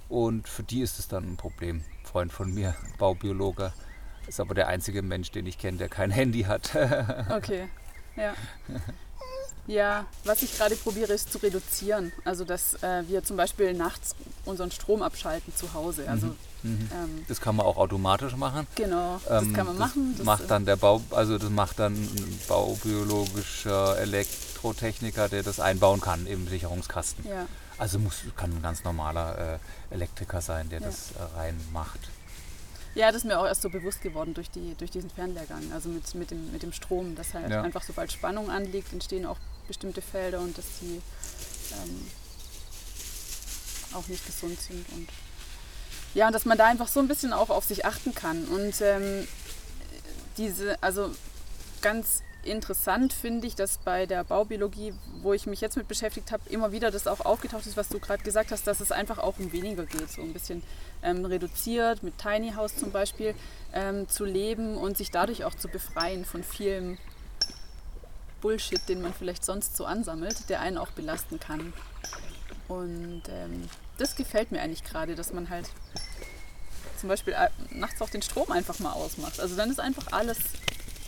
Und 0.09 0.49
für 0.49 0.63
die 0.63 0.81
ist 0.81 0.99
es 0.99 1.09
dann 1.09 1.25
ein 1.25 1.37
Problem. 1.37 1.77
Ein 1.77 2.07
Freund 2.07 2.33
von 2.33 2.53
mir, 2.53 2.75
Baubiologe, 2.99 3.73
ist 4.27 4.41
aber 4.41 4.55
der 4.55 4.69
einzige 4.69 5.03
Mensch, 5.03 5.31
den 5.31 5.47
ich 5.47 5.59
kenne, 5.59 5.79
der 5.79 5.89
kein 5.89 6.11
Handy 6.13 6.43
hat. 6.43 6.75
okay, 7.31 7.69
ja. 8.17 8.35
Ja, 9.67 10.05
was 10.25 10.43
ich 10.43 10.57
gerade 10.57 10.77
probiere, 10.77 11.15
ist 11.15 11.33
zu 11.33 11.39
reduzieren. 11.39 12.13
Also, 12.25 12.45
dass 12.45 12.83
äh, 12.83 13.03
wir 13.09 13.25
zum 13.25 13.39
Beispiel 13.39 13.73
nachts 13.73 14.15
unseren 14.45 14.71
Strom 14.71 15.01
abschalten 15.01 15.55
zu 15.57 15.73
Hause. 15.73 16.07
Also, 16.07 16.27
mhm. 16.27 16.37
Mhm. 16.65 16.91
Ähm, 16.93 17.25
das 17.29 17.41
kann 17.41 17.57
man 17.57 17.67
auch 17.67 17.77
automatisch 17.77 18.37
machen. 18.37 18.67
Genau, 18.75 19.21
das 19.27 19.43
ähm, 19.43 19.53
kann 19.53 19.67
man 19.67 19.79
machen. 19.79 20.15
Das 20.17 20.25
macht 20.25 20.51
dann 20.51 20.65
der 20.65 20.77
Bau, 20.77 21.03
also 21.11 21.39
das 21.39 21.51
macht 21.51 21.79
dann 21.79 21.95
ein 21.95 22.41
baubiologischer 22.49 23.99
Elektrotechniker, 23.99 25.29
der 25.29 25.43
das 25.43 25.61
einbauen 25.61 26.01
kann 26.01 26.27
im 26.27 26.49
Sicherungskasten. 26.49 27.27
Ja. 27.29 27.47
Also 27.77 27.99
muss, 27.99 28.23
kann 28.37 28.51
ein 28.51 28.63
ganz 28.63 28.85
normaler 28.85 29.59
äh, 29.91 29.95
Elektriker 29.95 30.41
sein, 30.41 30.69
der 30.71 30.81
ja. 30.81 30.87
das 30.87 31.13
äh, 31.13 31.39
reinmacht. 31.39 32.01
Ja, 32.95 33.09
das 33.09 33.23
ist 33.23 33.25
mir 33.25 33.39
auch 33.39 33.47
erst 33.47 33.63
so 33.63 33.71
bewusst 33.71 34.03
geworden 34.03 34.35
durch, 34.35 34.51
die, 34.51 34.75
durch 34.79 34.91
diesen 34.91 35.11
Fernlehrgang, 35.11 35.73
also 35.73 35.89
mit, 35.89 36.15
mit, 36.15 36.31
dem, 36.31 36.53
mit 36.53 36.63
dem 36.63 36.73
Strom, 36.73 37.17
dass 37.17 37.35
halt 37.35 37.51
ja. 37.51 37.63
einfach 37.63 37.83
sobald 37.83 38.13
Spannung 38.13 38.51
anliegt, 38.51 38.93
entstehen 38.93 39.27
auch 39.27 39.39
bestimmte 39.67 40.01
Felder 40.01 40.41
und 40.41 40.57
dass 40.57 40.67
die 40.81 41.01
ähm, 41.73 42.07
auch 43.95 44.07
nicht 44.09 44.25
gesund 44.25 44.61
sind. 44.61 44.87
Und 44.93 45.09
ja, 46.15 46.29
und 46.29 46.33
dass 46.33 46.45
man 46.45 46.57
da 46.57 46.67
einfach 46.67 46.89
so 46.89 47.01
ein 47.01 47.09
bisschen 47.09 47.33
auch 47.33 47.51
auf 47.51 47.65
sich 47.65 47.85
achten 47.85 48.15
kann. 48.15 48.45
Und 48.45 48.81
ähm, 48.81 49.27
diese, 50.37 50.81
also 50.83 51.11
ganz 51.81 52.23
interessant 52.47 53.13
finde 53.13 53.47
ich, 53.47 53.55
dass 53.55 53.79
bei 53.79 54.07
der 54.07 54.25
Baubiologie, 54.25 54.95
wo 55.23 55.33
ich 55.33 55.47
mich 55.47 55.61
jetzt 55.61 55.77
mit 55.77 55.89
beschäftigt 55.89 56.33
habe, 56.33 56.43
immer 56.51 56.73
wieder 56.73 56.91
das 56.91 57.07
auch 57.07 57.21
aufgetaucht 57.21 57.67
ist, 57.67 57.77
was 57.77 57.89
du 57.89 57.99
gerade 57.99 58.23
gesagt 58.23 58.51
hast, 58.53 58.67
dass 58.67 58.81
es 58.81 58.93
einfach 58.93 59.19
auch 59.19 59.39
um 59.39 59.53
weniger 59.53 59.85
geht, 59.87 60.11
so 60.11 60.23
ein 60.23 60.33
bisschen 60.33 60.63
ähm, 61.03 61.25
reduziert, 61.25 62.03
mit 62.03 62.19
Tiny 62.19 62.53
House 62.53 62.77
zum 62.77 62.93
Beispiel, 62.93 63.35
ähm, 63.73 64.09
zu 64.09 64.25
leben 64.25 64.77
und 64.77 64.97
sich 64.97 65.11
dadurch 65.11 65.45
auch 65.45 65.55
zu 65.55 65.69
befreien 65.69 66.25
von 66.25 66.43
vielem 66.43 66.99
Bullshit, 68.41 68.89
den 68.89 69.01
man 69.03 69.15
vielleicht 69.15 69.45
sonst 69.45 69.77
so 69.77 69.87
ansammelt, 69.87 70.49
der 70.51 70.61
einen 70.61 70.79
auch 70.79 70.91
belasten 70.91 71.41
kann. 71.41 71.73
Und 72.69 73.23
ähm, 73.29 73.69
das 73.99 74.17
gefällt 74.17 74.53
mir 74.53 74.61
eigentlich 74.61 74.85
gerade, 74.85 75.15
dass 75.15 75.33
man 75.33 75.51
halt 75.51 75.71
zum 76.99 77.09
Beispiel 77.09 77.35
äh, 77.35 77.49
nachts 77.71 78.01
auch 78.01 78.11
den 78.11 78.23
Strom 78.23 78.51
einfach 78.51 78.79
mal 78.79 78.93
ausmacht. 78.93 79.41
Also 79.41 79.57
dann 79.57 79.71
ist 79.71 79.81
einfach 79.81 80.13
alles 80.13 80.39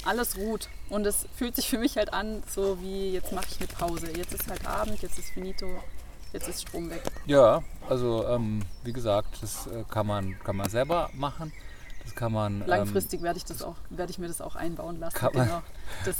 alles 0.06 0.36
ruht. 0.36 0.68
Und 0.88 1.06
es 1.06 1.26
fühlt 1.36 1.56
sich 1.56 1.68
für 1.68 1.78
mich 1.78 1.96
halt 1.96 2.12
an, 2.12 2.42
so 2.48 2.78
wie 2.80 3.12
jetzt 3.12 3.32
mache 3.32 3.46
ich 3.50 3.58
eine 3.58 3.68
Pause. 3.68 4.06
Jetzt 4.16 4.32
ist 4.32 4.48
halt 4.48 4.66
Abend, 4.66 5.00
jetzt 5.02 5.18
ist 5.18 5.30
finito, 5.30 5.66
jetzt 6.32 6.48
ist 6.48 6.62
Strom 6.62 6.90
weg. 6.90 7.02
Ja, 7.26 7.62
also 7.88 8.26
ähm, 8.28 8.62
wie 8.84 8.92
gesagt, 8.92 9.42
das 9.42 9.66
äh, 9.66 9.84
kann, 9.88 10.06
man, 10.06 10.38
kann 10.40 10.56
man 10.56 10.68
selber 10.68 11.10
machen. 11.14 11.52
Das 12.04 12.14
kann 12.14 12.32
man. 12.32 12.62
Ähm, 12.62 12.68
Langfristig 12.68 13.20
ähm, 13.20 13.24
werde 13.24 13.38
ich 13.38 13.44
das 13.44 13.62
auch, 13.62 13.74
werde 13.90 14.10
ich 14.12 14.18
mir 14.18 14.28
das 14.28 14.40
auch 14.40 14.54
einbauen 14.54 15.00
lassen. 15.00 15.16
Kann 15.16 15.34
man, 15.34 15.46
genau. 15.46 15.62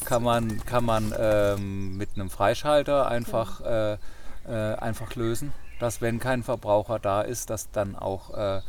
kann 0.04 0.22
man, 0.22 0.64
kann 0.64 0.84
man 0.84 1.14
ähm, 1.16 1.96
mit 1.96 2.10
einem 2.14 2.28
Freischalter 2.28 3.06
einfach, 3.06 3.60
ja. 3.60 3.92
äh, 3.92 3.98
äh, 4.48 4.74
einfach 4.76 5.14
lösen, 5.14 5.52
dass 5.78 6.00
wenn 6.00 6.18
kein 6.18 6.42
Verbraucher 6.42 6.98
da 6.98 7.22
ist, 7.22 7.50
dass 7.50 7.70
dann 7.70 7.96
auch 7.96 8.36
äh, 8.36 8.62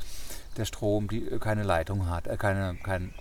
der 0.57 0.65
Strom 0.65 1.07
die, 1.07 1.21
keine 1.39 1.63
Leitung 1.63 2.09
hat, 2.09 2.27
äh, 2.27 2.38
keine, 2.38 2.75
kein, 2.83 3.13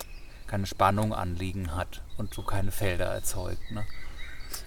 keine 0.46 0.66
Spannung 0.66 1.14
anliegen 1.14 1.76
hat 1.76 2.02
und 2.16 2.34
so 2.34 2.42
keine 2.42 2.70
Felder 2.70 3.06
erzeugt. 3.06 3.70
Ne? 3.70 3.84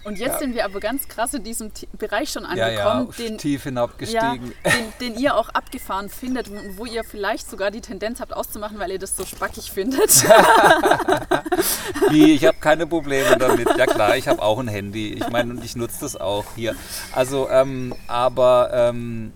Und 0.03 0.17
jetzt 0.17 0.33
ja. 0.33 0.39
sind 0.39 0.55
wir 0.55 0.65
aber 0.65 0.79
ganz 0.79 1.07
krass 1.07 1.33
in 1.33 1.43
diesem 1.43 1.73
T 1.73 1.87
Bereich 1.97 2.31
schon 2.31 2.45
angekommen, 2.45 3.09
ja, 3.17 3.23
ja, 3.23 3.29
den, 3.29 3.37
tief 3.37 3.63
hinabgestiegen. 3.63 4.53
Den, 4.65 5.13
den, 5.13 5.19
ihr 5.19 5.35
auch 5.35 5.49
abgefahren 5.49 6.09
findet 6.09 6.47
und 6.47 6.77
wo 6.77 6.85
ihr 6.85 7.03
vielleicht 7.03 7.49
sogar 7.49 7.69
die 7.69 7.81
Tendenz 7.81 8.21
habt 8.21 8.33
auszumachen, 8.33 8.79
weil 8.79 8.91
ihr 8.91 8.99
das 8.99 9.17
so 9.17 9.25
spackig 9.25 9.71
findet. 9.71 10.23
Wie, 12.09 12.31
ich 12.31 12.45
habe 12.45 12.57
keine 12.59 12.87
Probleme 12.87 13.37
damit. 13.37 13.67
Ja 13.77 13.85
klar, 13.85 14.15
ich 14.15 14.27
habe 14.27 14.41
auch 14.41 14.59
ein 14.59 14.67
Handy. 14.67 15.13
Ich 15.13 15.27
meine, 15.29 15.51
und 15.51 15.63
ich 15.63 15.75
nutze 15.75 15.99
das 16.01 16.15
auch 16.15 16.45
hier. 16.55 16.75
Also, 17.13 17.49
ähm, 17.49 17.93
aber 18.07 18.69
ähm, 18.73 19.33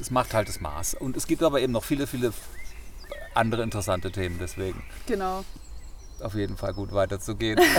es 0.00 0.10
macht 0.10 0.32
halt 0.32 0.48
das 0.48 0.60
Maß. 0.60 0.94
Und 0.94 1.16
es 1.16 1.26
gibt 1.26 1.42
aber 1.42 1.60
eben 1.60 1.72
noch 1.72 1.84
viele, 1.84 2.06
viele 2.06 2.32
andere 3.34 3.62
interessante 3.62 4.10
Themen 4.10 4.38
deswegen. 4.40 4.82
Genau. 5.06 5.44
Auf 6.20 6.34
jeden 6.34 6.56
Fall 6.56 6.72
gut 6.72 6.92
weiterzugehen. 6.92 7.58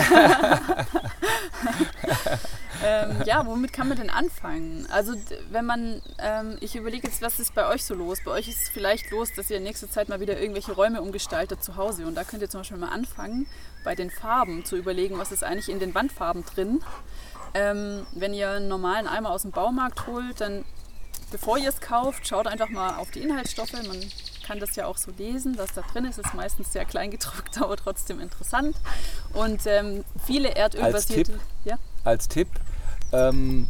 ähm, 2.84 3.22
ja, 3.26 3.46
womit 3.46 3.74
kann 3.74 3.88
man 3.88 3.98
denn 3.98 4.10
anfangen? 4.10 4.88
Also 4.92 5.14
wenn 5.50 5.66
man, 5.66 6.02
ähm, 6.20 6.58
ich 6.60 6.76
überlege 6.76 7.08
jetzt, 7.08 7.22
was 7.22 7.40
ist 7.40 7.56
bei 7.56 7.68
euch 7.68 7.86
so 7.86 7.96
los? 7.96 8.20
Bei 8.24 8.32
euch 8.32 8.48
ist 8.48 8.64
es 8.64 8.70
vielleicht 8.70 9.12
los, 9.12 9.34
dass 9.34 9.50
ihr 9.50 9.58
in 9.58 9.64
nächster 9.64 9.90
Zeit 9.90 10.10
mal 10.10 10.20
wieder 10.20 10.40
irgendwelche 10.40 10.74
Räume 10.74 11.02
umgestaltet 11.02 11.64
zu 11.64 11.78
Hause. 11.78 12.06
Und 12.06 12.16
da 12.16 12.24
könnt 12.24 12.42
ihr 12.42 12.50
zum 12.50 12.62
Beispiel 12.62 12.78
mal 12.78 12.90
anfangen, 12.90 13.48
bei 13.84 13.96
den 13.96 14.10
Farben 14.10 14.66
zu 14.66 14.76
überlegen, 14.76 15.18
was 15.18 15.32
ist 15.32 15.44
eigentlich 15.44 15.70
in 15.70 15.80
den 15.80 15.96
Wandfarben 15.96 16.44
drin. 16.46 16.82
Ähm, 17.54 18.06
wenn 18.14 18.34
ihr 18.34 18.50
einen 18.50 18.68
normalen 18.68 19.08
Eimer 19.08 19.30
aus 19.30 19.44
dem 19.44 19.52
Baumarkt 19.52 20.08
holt, 20.08 20.42
dann 20.42 20.66
bevor 21.32 21.58
ihr 21.58 21.70
es 21.70 21.82
kauft, 21.82 22.28
schaut 22.28 22.48
einfach 22.48 22.70
mal 22.70 22.98
auf 22.98 23.12
die 23.12 23.22
Inhaltsstoffe. 23.22 23.74
Man 23.74 24.00
kann 24.44 24.60
das 24.60 24.76
ja 24.76 24.86
auch 24.86 24.98
so 24.98 25.12
lesen, 25.18 25.58
was 25.58 25.74
da 25.74 25.82
drin 25.82 26.06
ist. 26.06 26.20
Ist 26.20 26.34
meistens 26.34 26.72
sehr 26.72 26.86
klein 26.86 27.12
gedruckt, 27.12 27.58
aber 27.62 27.78
trotzdem 27.78 28.20
interessant. 28.20 28.76
Und 29.34 29.62
ähm, 29.66 30.04
viele 30.26 30.56
erdölbasierte. 30.56 31.34
Als 31.34 31.42
Tipp, 31.42 31.42
ja? 31.66 31.78
als 32.04 32.28
Tipp 32.28 32.48
ähm, 33.12 33.70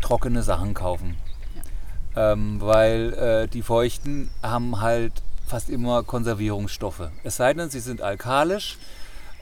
trockene 0.00 0.42
Sachen 0.42 0.74
kaufen. 0.74 1.16
Ja. 2.14 2.32
Ähm, 2.32 2.60
weil 2.60 3.14
äh, 3.14 3.48
die 3.48 3.62
Feuchten 3.62 4.30
haben 4.42 4.80
halt 4.80 5.12
fast 5.46 5.68
immer 5.68 6.02
Konservierungsstoffe. 6.02 7.10
Es 7.24 7.36
sei 7.36 7.52
denn, 7.54 7.70
sie 7.70 7.80
sind 7.80 8.02
alkalisch, 8.02 8.78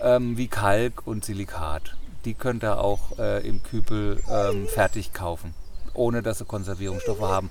ähm, 0.00 0.37
wie 0.37 0.49
Kalk 0.49 1.06
und 1.06 1.25
Silikat. 1.25 1.97
Die 2.25 2.35
könnt 2.35 2.64
ihr 2.64 2.80
auch 2.80 3.18
äh, 3.18 3.47
im 3.47 3.62
Kübel 3.62 4.20
ähm, 4.30 4.66
fertig 4.68 5.12
kaufen, 5.12 5.54
ohne 5.94 6.23
dass 6.23 6.38
sie 6.38 6.44
Konservierungsstoffe 6.44 7.20
haben. 7.20 7.50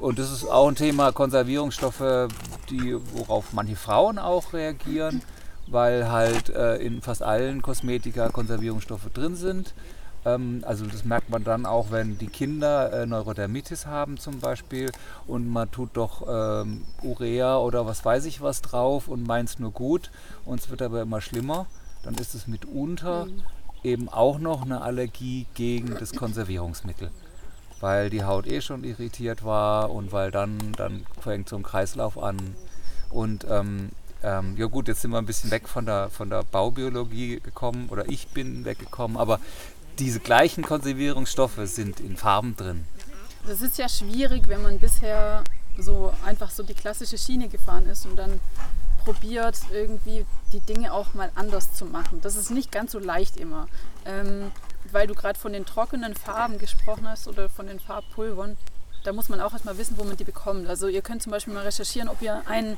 Und 0.00 0.18
das 0.18 0.32
ist 0.32 0.46
auch 0.46 0.66
ein 0.66 0.76
Thema 0.76 1.12
Konservierungsstoffe, 1.12 2.28
die, 2.70 2.96
worauf 3.12 3.52
manche 3.52 3.76
Frauen 3.76 4.18
auch 4.18 4.54
reagieren, 4.54 5.20
weil 5.66 6.10
halt 6.10 6.48
äh, 6.48 6.76
in 6.76 7.02
fast 7.02 7.22
allen 7.22 7.60
Kosmetika 7.60 8.30
Konservierungsstoffe 8.30 9.10
drin 9.12 9.36
sind. 9.36 9.74
Ähm, 10.24 10.64
also 10.66 10.86
das 10.86 11.04
merkt 11.04 11.28
man 11.28 11.44
dann 11.44 11.66
auch, 11.66 11.90
wenn 11.90 12.16
die 12.16 12.28
Kinder 12.28 12.90
äh, 12.94 13.04
Neurodermitis 13.04 13.84
haben 13.84 14.16
zum 14.16 14.40
Beispiel 14.40 14.90
und 15.26 15.46
man 15.46 15.70
tut 15.70 15.90
doch 15.92 16.22
ähm, 16.26 16.86
Urea 17.02 17.58
oder 17.58 17.84
was 17.84 18.02
weiß 18.02 18.24
ich 18.24 18.40
was 18.40 18.62
drauf 18.62 19.06
und 19.06 19.26
meint 19.26 19.50
es 19.50 19.58
nur 19.58 19.70
gut 19.70 20.10
und 20.46 20.60
es 20.60 20.70
wird 20.70 20.80
aber 20.80 21.02
immer 21.02 21.20
schlimmer. 21.20 21.66
Dann 22.04 22.14
ist 22.14 22.34
es 22.34 22.46
mitunter 22.46 23.26
mhm. 23.26 23.42
eben 23.84 24.08
auch 24.08 24.38
noch 24.38 24.62
eine 24.62 24.80
Allergie 24.80 25.46
gegen 25.52 25.94
das 25.98 26.14
Konservierungsmittel 26.14 27.10
weil 27.80 28.10
die 28.10 28.24
Haut 28.24 28.46
eh 28.46 28.60
schon 28.60 28.84
irritiert 28.84 29.44
war 29.44 29.90
und 29.90 30.12
weil 30.12 30.30
dann, 30.30 30.58
dann 30.76 31.04
fängt 31.20 31.48
so 31.48 31.56
ein 31.56 31.62
Kreislauf 31.62 32.18
an. 32.18 32.36
Und 33.10 33.46
ähm, 33.48 33.90
ähm, 34.22 34.56
ja 34.56 34.66
gut, 34.66 34.88
jetzt 34.88 35.02
sind 35.02 35.10
wir 35.10 35.18
ein 35.18 35.26
bisschen 35.26 35.50
weg 35.50 35.68
von 35.68 35.86
der, 35.86 36.10
von 36.10 36.30
der 36.30 36.42
Baubiologie 36.44 37.40
gekommen 37.40 37.88
oder 37.90 38.08
ich 38.08 38.28
bin 38.28 38.64
weggekommen, 38.64 39.16
aber 39.16 39.40
diese 39.98 40.20
gleichen 40.20 40.64
Konservierungsstoffe 40.64 41.60
sind 41.64 42.00
in 42.00 42.16
Farben 42.16 42.56
drin. 42.56 42.84
Das 43.46 43.62
ist 43.62 43.78
ja 43.78 43.88
schwierig, 43.88 44.48
wenn 44.48 44.62
man 44.62 44.78
bisher 44.78 45.42
so 45.78 46.12
einfach 46.24 46.50
so 46.50 46.62
die 46.62 46.74
klassische 46.74 47.16
Schiene 47.16 47.48
gefahren 47.48 47.86
ist 47.86 48.04
und 48.04 48.16
dann 48.16 48.40
probiert, 49.04 49.58
irgendwie 49.72 50.24
die 50.52 50.60
Dinge 50.60 50.92
auch 50.92 51.14
mal 51.14 51.30
anders 51.34 51.72
zu 51.74 51.84
machen. 51.84 52.20
Das 52.20 52.36
ist 52.36 52.50
nicht 52.50 52.70
ganz 52.72 52.92
so 52.92 52.98
leicht 52.98 53.36
immer. 53.36 53.68
Ähm, 54.04 54.52
weil 54.92 55.06
du 55.06 55.14
gerade 55.14 55.38
von 55.38 55.52
den 55.52 55.66
trockenen 55.66 56.14
Farben 56.14 56.58
gesprochen 56.58 57.08
hast 57.08 57.28
oder 57.28 57.48
von 57.48 57.66
den 57.66 57.80
Farbpulvern. 57.80 58.56
da 59.04 59.12
muss 59.12 59.28
man 59.28 59.40
auch 59.40 59.52
erstmal 59.52 59.78
wissen, 59.78 59.96
wo 59.98 60.04
man 60.04 60.16
die 60.16 60.24
bekommt. 60.24 60.68
Also 60.68 60.88
ihr 60.88 61.02
könnt 61.02 61.22
zum 61.22 61.32
Beispiel 61.32 61.54
mal 61.54 61.62
recherchieren, 61.62 62.08
ob 62.08 62.20
ihr 62.20 62.42
einen 62.46 62.76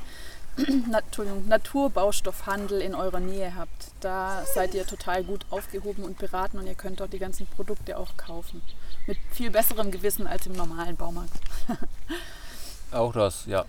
Naturbaustoffhandel 1.47 2.81
in 2.81 2.95
eurer 2.95 3.19
Nähe 3.19 3.55
habt. 3.55 3.91
Da 3.99 4.43
seid 4.53 4.73
ihr 4.73 4.85
total 4.85 5.23
gut 5.23 5.45
aufgehoben 5.49 6.03
und 6.03 6.17
beraten 6.17 6.59
und 6.59 6.67
ihr 6.67 6.75
könnt 6.75 6.99
dort 6.99 7.11
die 7.11 7.19
ganzen 7.19 7.47
Produkte 7.47 7.97
auch 7.97 8.15
kaufen. 8.15 8.61
Mit 9.07 9.17
viel 9.31 9.51
besserem 9.51 9.91
Gewissen 9.91 10.27
als 10.27 10.45
im 10.45 10.53
normalen 10.53 10.95
Baumarkt. 10.95 11.33
auch 12.91 13.11
das, 13.11 13.45
ja. 13.45 13.65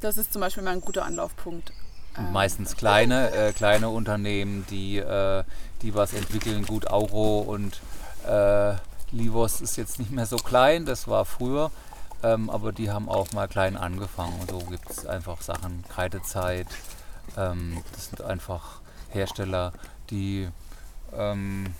Das 0.00 0.16
ist 0.16 0.32
zum 0.32 0.40
Beispiel 0.40 0.62
mal 0.62 0.72
ein 0.72 0.80
guter 0.80 1.04
Anlaufpunkt. 1.04 1.72
Ähm, 2.16 2.32
Meistens 2.32 2.76
kleine, 2.76 3.30
äh, 3.32 3.52
kleine 3.52 3.88
Unternehmen, 3.88 4.64
die, 4.70 4.98
äh, 4.98 5.44
die 5.82 5.94
was 5.94 6.12
entwickeln. 6.12 6.64
Gut, 6.66 6.88
Auro 6.88 7.40
und 7.40 7.80
äh, 8.26 8.74
Livos 9.10 9.60
ist 9.60 9.76
jetzt 9.76 9.98
nicht 9.98 10.10
mehr 10.10 10.26
so 10.26 10.36
klein, 10.36 10.84
das 10.84 11.08
war 11.08 11.24
früher. 11.24 11.70
Ähm, 12.22 12.50
aber 12.50 12.72
die 12.72 12.90
haben 12.90 13.08
auch 13.08 13.32
mal 13.32 13.46
klein 13.46 13.76
angefangen. 13.76 14.38
Und 14.40 14.50
so 14.50 14.58
gibt 14.58 14.90
es 14.90 15.06
einfach 15.06 15.40
Sachen, 15.40 15.84
Kreidezeit. 15.88 16.66
Ähm, 17.36 17.82
das 17.92 18.06
sind 18.06 18.22
einfach 18.22 18.80
Hersteller, 19.10 19.72
die 20.10 20.48
ähm, 21.16 21.74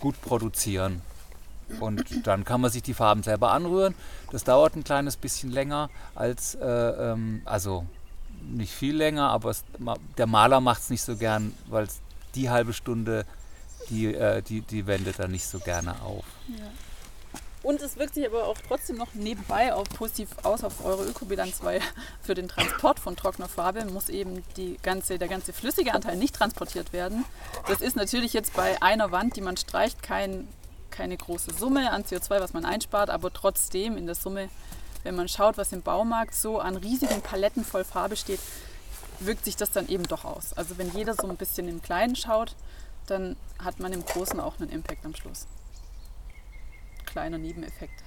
gut 0.00 0.20
produzieren. 0.22 1.02
Und 1.78 2.26
dann 2.26 2.44
kann 2.44 2.60
man 2.60 2.70
sich 2.70 2.82
die 2.82 2.94
Farben 2.94 3.22
selber 3.22 3.52
anrühren. 3.52 3.94
Das 4.32 4.44
dauert 4.44 4.76
ein 4.76 4.84
kleines 4.84 5.16
bisschen 5.16 5.50
länger 5.50 5.90
als, 6.14 6.54
äh, 6.56 6.66
ähm, 6.66 7.42
also 7.44 7.86
nicht 8.42 8.72
viel 8.72 8.96
länger, 8.96 9.28
aber 9.30 9.50
es, 9.50 9.64
der 10.16 10.26
Maler 10.26 10.60
macht 10.60 10.82
es 10.82 10.90
nicht 10.90 11.02
so 11.02 11.16
gern, 11.16 11.54
weil 11.66 11.86
die 12.34 12.50
halbe 12.50 12.72
Stunde, 12.72 13.26
die, 13.88 14.14
äh, 14.14 14.42
die, 14.42 14.62
die 14.62 14.86
wendet 14.86 15.18
er 15.18 15.28
nicht 15.28 15.46
so 15.46 15.58
gerne 15.58 16.00
auf. 16.02 16.24
Ja. 16.48 16.66
Und 17.62 17.82
es 17.82 17.98
wirkt 17.98 18.14
sich 18.14 18.26
aber 18.26 18.46
auch 18.46 18.56
trotzdem 18.66 18.96
noch 18.96 19.12
nebenbei 19.14 19.74
auch 19.74 19.84
positiv 19.84 20.28
aus 20.44 20.64
auf 20.64 20.84
eure 20.84 21.04
Ökobilanz, 21.04 21.62
weil 21.62 21.80
für 22.22 22.34
den 22.34 22.48
Transport 22.48 22.98
von 22.98 23.16
trockener 23.16 23.48
Farbe 23.48 23.84
muss 23.84 24.08
eben 24.08 24.42
ganze, 24.82 25.18
der 25.18 25.28
ganze 25.28 25.52
flüssige 25.52 25.92
Anteil 25.92 26.16
nicht 26.16 26.34
transportiert 26.34 26.92
werden. 26.92 27.24
Das 27.68 27.80
ist 27.80 27.96
natürlich 27.96 28.32
jetzt 28.32 28.54
bei 28.54 28.80
einer 28.80 29.12
Wand, 29.12 29.36
die 29.36 29.42
man 29.42 29.56
streicht, 29.56 30.02
kein, 30.02 30.48
keine 30.90 31.16
große 31.16 31.54
Summe 31.54 31.92
an 31.92 32.04
CO2, 32.04 32.40
was 32.40 32.52
man 32.52 32.64
einspart, 32.64 33.10
aber 33.10 33.32
trotzdem 33.32 33.96
in 33.96 34.06
der 34.06 34.14
Summe, 34.14 34.48
wenn 35.02 35.16
man 35.16 35.28
schaut, 35.28 35.58
was 35.58 35.72
im 35.72 35.82
Baumarkt 35.82 36.34
so 36.34 36.58
an 36.58 36.76
riesigen 36.76 37.22
Paletten 37.22 37.64
voll 37.64 37.84
Farbe 37.84 38.16
steht, 38.16 38.40
wirkt 39.20 39.44
sich 39.44 39.56
das 39.56 39.70
dann 39.70 39.88
eben 39.88 40.04
doch 40.04 40.24
aus. 40.24 40.52
Also 40.54 40.78
wenn 40.78 40.92
jeder 40.92 41.14
so 41.14 41.28
ein 41.28 41.36
bisschen 41.36 41.68
im 41.68 41.82
Kleinen 41.82 42.16
schaut, 42.16 42.54
dann 43.06 43.36
hat 43.62 43.80
man 43.80 43.92
im 43.92 44.04
Großen 44.04 44.40
auch 44.40 44.58
einen 44.60 44.70
Impact 44.70 45.04
am 45.04 45.14
Schluss 45.14 45.46
kleiner 47.10 47.38
Nebeneffekt. 47.38 48.02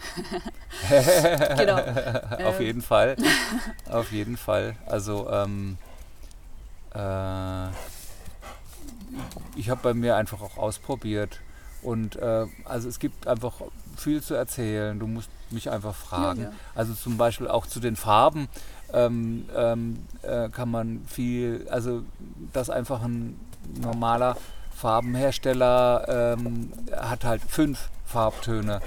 genau. 1.57 1.77
Auf 2.47 2.59
ähm. 2.59 2.65
jeden 2.65 2.81
Fall. 2.81 3.15
Auf 3.89 4.11
jeden 4.11 4.37
Fall. 4.37 4.75
Also 4.85 5.29
ähm, 5.29 5.77
äh, 6.95 7.67
ich 9.55 9.69
habe 9.69 9.81
bei 9.83 9.93
mir 9.93 10.15
einfach 10.15 10.41
auch 10.41 10.57
ausprobiert. 10.57 11.39
Und 11.83 12.15
äh, 12.15 12.45
also 12.65 12.89
es 12.89 12.99
gibt 12.99 13.27
einfach 13.27 13.53
viel 13.95 14.21
zu 14.23 14.33
erzählen. 14.33 14.97
Du 14.99 15.07
musst 15.07 15.29
mich 15.51 15.69
einfach 15.69 15.95
fragen. 15.95 16.41
Ja, 16.41 16.47
ja. 16.47 16.53
Also 16.75 16.93
zum 16.93 17.17
Beispiel 17.17 17.47
auch 17.47 17.67
zu 17.67 17.79
den 17.79 17.95
Farben 17.95 18.47
ähm, 18.93 19.45
ähm, 19.55 20.05
äh, 20.21 20.49
kann 20.49 20.69
man 20.69 21.01
viel, 21.07 21.67
also 21.69 22.03
das 22.53 22.69
einfach 22.69 23.03
ein 23.03 23.39
normaler 23.81 24.37
Farbenhersteller 24.75 26.35
ähm, 26.37 26.71
hat 26.91 27.23
halt 27.23 27.41
fünf 27.47 27.89
Farbtöne 28.05 28.81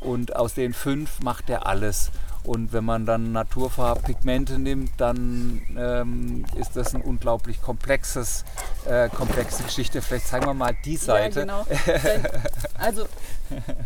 und 0.00 0.36
aus 0.36 0.54
den 0.54 0.72
fünf 0.72 1.20
macht 1.20 1.50
er 1.50 1.66
alles. 1.66 2.10
Und 2.44 2.72
wenn 2.72 2.84
man 2.84 3.06
dann 3.06 3.30
Naturfarbpigmente 3.30 4.58
nimmt, 4.58 4.90
dann 4.96 5.62
ähm, 5.76 6.44
ist 6.56 6.74
das 6.74 6.92
ein 6.92 7.00
unglaublich 7.00 7.62
komplexes, 7.62 8.44
äh, 8.84 9.08
komplexe 9.10 9.62
Geschichte. 9.62 10.02
Vielleicht 10.02 10.26
zeigen 10.26 10.46
wir 10.46 10.54
mal 10.54 10.76
die 10.84 10.96
Seite. 10.96 11.40
Ja, 11.40 11.44
genau. 11.44 11.66
also, 12.78 13.06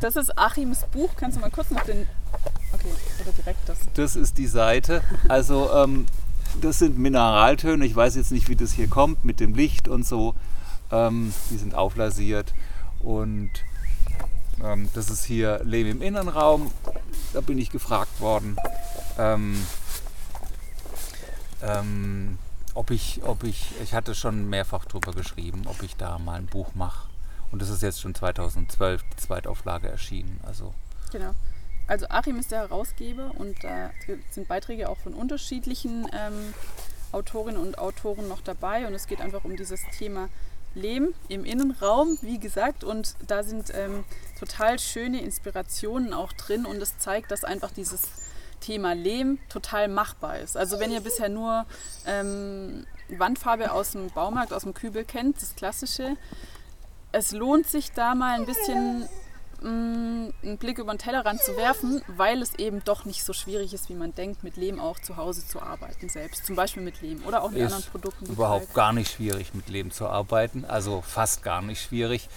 das 0.00 0.16
ist 0.16 0.38
Achims 0.38 0.86
Buch. 0.90 1.10
Kannst 1.16 1.36
du 1.36 1.42
mal 1.42 1.50
kurz 1.50 1.70
noch 1.70 1.82
den. 1.82 2.06
Okay, 2.72 2.92
oder 3.20 3.32
direkt 3.32 3.68
das. 3.68 3.78
Das 3.92 4.16
ist 4.16 4.38
die 4.38 4.46
Seite. 4.46 5.02
Also, 5.28 5.70
ähm, 5.74 6.06
das 6.62 6.78
sind 6.78 6.98
Mineraltöne. 6.98 7.84
Ich 7.84 7.94
weiß 7.94 8.16
jetzt 8.16 8.32
nicht, 8.32 8.48
wie 8.48 8.56
das 8.56 8.72
hier 8.72 8.88
kommt 8.88 9.22
mit 9.22 9.38
dem 9.38 9.54
Licht 9.54 9.86
und 9.86 10.06
so. 10.06 10.34
Ähm, 10.90 11.34
die 11.50 11.58
sind 11.58 11.74
auflasiert. 11.74 12.54
Und 13.00 13.50
ähm, 14.62 14.88
das 14.94 15.10
ist 15.10 15.24
hier 15.24 15.60
Leben 15.64 15.90
im 15.90 16.02
Innenraum. 16.02 16.70
Da 17.32 17.40
bin 17.40 17.58
ich 17.58 17.70
gefragt 17.70 18.20
worden, 18.20 18.56
ähm, 19.18 19.66
ähm, 21.62 22.38
ob 22.74 22.90
ich, 22.90 23.22
ob 23.24 23.44
ich, 23.44 23.72
ich 23.82 23.94
hatte 23.94 24.14
schon 24.14 24.48
mehrfach 24.48 24.84
darüber 24.84 25.12
geschrieben, 25.12 25.62
ob 25.66 25.82
ich 25.82 25.96
da 25.96 26.18
mal 26.18 26.38
ein 26.38 26.46
Buch 26.46 26.74
mache. 26.74 27.08
Und 27.50 27.62
das 27.62 27.70
ist 27.70 27.82
jetzt 27.82 28.00
schon 28.00 28.14
2012 28.14 29.02
die 29.02 29.16
Zweitauflage 29.16 29.88
erschienen. 29.88 30.40
Also. 30.46 30.74
Genau. 31.12 31.34
Also 31.86 32.06
Achim 32.08 32.38
ist 32.38 32.50
der 32.50 32.60
Herausgeber 32.60 33.30
und 33.38 33.62
da 33.62 33.90
sind 34.30 34.48
Beiträge 34.48 34.88
auch 34.88 34.98
von 34.98 35.14
unterschiedlichen 35.14 36.08
ähm, 36.12 36.54
Autorinnen 37.12 37.60
und 37.60 37.78
Autoren 37.78 38.28
noch 38.28 38.40
dabei. 38.40 38.86
Und 38.86 38.94
es 38.94 39.06
geht 39.06 39.20
einfach 39.20 39.44
um 39.44 39.56
dieses 39.56 39.82
Thema 39.96 40.28
Lehm 40.76 41.14
im 41.28 41.44
Innenraum, 41.44 42.18
wie 42.20 42.38
gesagt, 42.38 42.84
und 42.84 43.16
da 43.26 43.42
sind 43.42 43.72
ähm, 43.74 44.04
total 44.38 44.78
schöne 44.78 45.22
Inspirationen 45.22 46.12
auch 46.12 46.32
drin 46.34 46.66
und 46.66 46.76
es 46.82 46.98
zeigt, 46.98 47.30
dass 47.30 47.44
einfach 47.44 47.70
dieses 47.70 48.02
Thema 48.60 48.94
Lehm 48.94 49.38
total 49.48 49.88
machbar 49.88 50.38
ist. 50.38 50.56
Also 50.56 50.78
wenn 50.78 50.92
ihr 50.92 51.00
bisher 51.00 51.30
nur 51.30 51.64
ähm, 52.06 52.86
Wandfarbe 53.08 53.72
aus 53.72 53.92
dem 53.92 54.10
Baumarkt, 54.10 54.52
aus 54.52 54.62
dem 54.62 54.74
Kübel 54.74 55.04
kennt, 55.04 55.40
das 55.40 55.56
klassische, 55.56 56.16
es 57.12 57.32
lohnt 57.32 57.66
sich 57.66 57.92
da 57.92 58.14
mal 58.14 58.38
ein 58.38 58.46
bisschen 58.46 59.08
Mm, 59.62 60.28
einen 60.42 60.58
Blick 60.58 60.78
über 60.78 60.92
den 60.92 60.98
Tellerrand 60.98 61.40
zu 61.40 61.56
werfen, 61.56 62.02
weil 62.08 62.42
es 62.42 62.54
eben 62.56 62.82
doch 62.84 63.04
nicht 63.04 63.24
so 63.24 63.32
schwierig 63.32 63.72
ist, 63.72 63.88
wie 63.88 63.94
man 63.94 64.14
denkt, 64.14 64.44
mit 64.44 64.56
Lehm 64.56 64.80
auch 64.80 64.98
zu 64.98 65.16
Hause 65.16 65.46
zu 65.46 65.62
arbeiten 65.62 66.08
selbst. 66.08 66.44
Zum 66.46 66.56
Beispiel 66.56 66.82
mit 66.82 67.00
Lehm 67.00 67.22
oder 67.26 67.42
auch 67.42 67.50
mit 67.50 67.60
ist 67.60 67.72
anderen 67.72 67.90
Produkten. 67.90 68.26
Überhaupt 68.26 68.74
gar 68.74 68.92
nicht 68.92 69.12
schwierig, 69.12 69.54
mit 69.54 69.68
Lehm 69.68 69.90
zu 69.90 70.08
arbeiten. 70.08 70.64
Also 70.64 71.00
fast 71.00 71.42
gar 71.42 71.62
nicht 71.62 71.82
schwierig. 71.82 72.28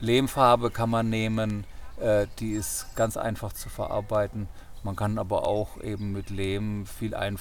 Lehmfarbe 0.00 0.70
kann 0.70 0.90
man 0.90 1.08
nehmen, 1.08 1.64
äh, 2.00 2.26
die 2.38 2.52
ist 2.52 2.86
ganz 2.96 3.16
einfach 3.16 3.52
zu 3.52 3.68
verarbeiten. 3.68 4.48
Man 4.82 4.96
kann 4.96 5.18
aber 5.18 5.46
auch 5.46 5.80
eben 5.80 6.12
mit 6.12 6.30
Lehm 6.30 6.86
viel 6.86 7.14
ein, 7.14 7.36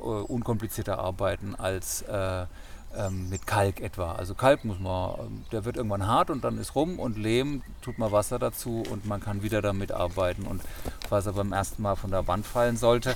äh, 0.00 0.04
unkomplizierter 0.04 0.98
arbeiten 0.98 1.54
als 1.54 2.02
äh, 2.02 2.46
ähm, 2.96 3.28
mit 3.28 3.46
Kalk 3.46 3.80
etwa. 3.80 4.12
Also 4.12 4.34
Kalk 4.34 4.64
muss 4.64 4.78
man, 4.78 5.18
ähm, 5.20 5.44
der 5.52 5.64
wird 5.64 5.76
irgendwann 5.76 6.06
hart 6.06 6.30
und 6.30 6.42
dann 6.44 6.58
ist 6.58 6.74
rum 6.74 6.98
und 6.98 7.16
Lehm 7.18 7.62
tut 7.82 7.98
man 7.98 8.10
Wasser 8.12 8.38
dazu 8.38 8.82
und 8.90 9.06
man 9.06 9.20
kann 9.20 9.42
wieder 9.42 9.62
damit 9.62 9.92
arbeiten. 9.92 10.46
Und 10.46 10.62
falls 11.08 11.26
er 11.26 11.34
beim 11.34 11.52
ersten 11.52 11.82
Mal 11.82 11.96
von 11.96 12.10
der 12.10 12.26
Wand 12.26 12.46
fallen 12.46 12.76
sollte, 12.76 13.14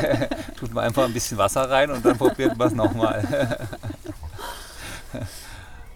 tut 0.58 0.74
man 0.74 0.84
einfach 0.84 1.04
ein 1.04 1.12
bisschen 1.12 1.38
Wasser 1.38 1.70
rein 1.70 1.90
und 1.90 2.04
dann 2.04 2.18
probiert 2.18 2.56
man 2.56 2.68
es 2.68 2.74
nochmal. 2.74 3.68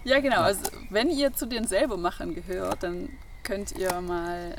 ja, 0.03 0.19
genau. 0.19 0.41
Also 0.41 0.61
wenn 0.89 1.09
ihr 1.09 1.33
zu 1.33 1.45
den 1.45 1.67
Selbermachern 1.67 2.33
gehört, 2.33 2.83
dann 2.83 3.09
könnt 3.43 3.73
ihr 3.73 3.99
mal 4.01 4.55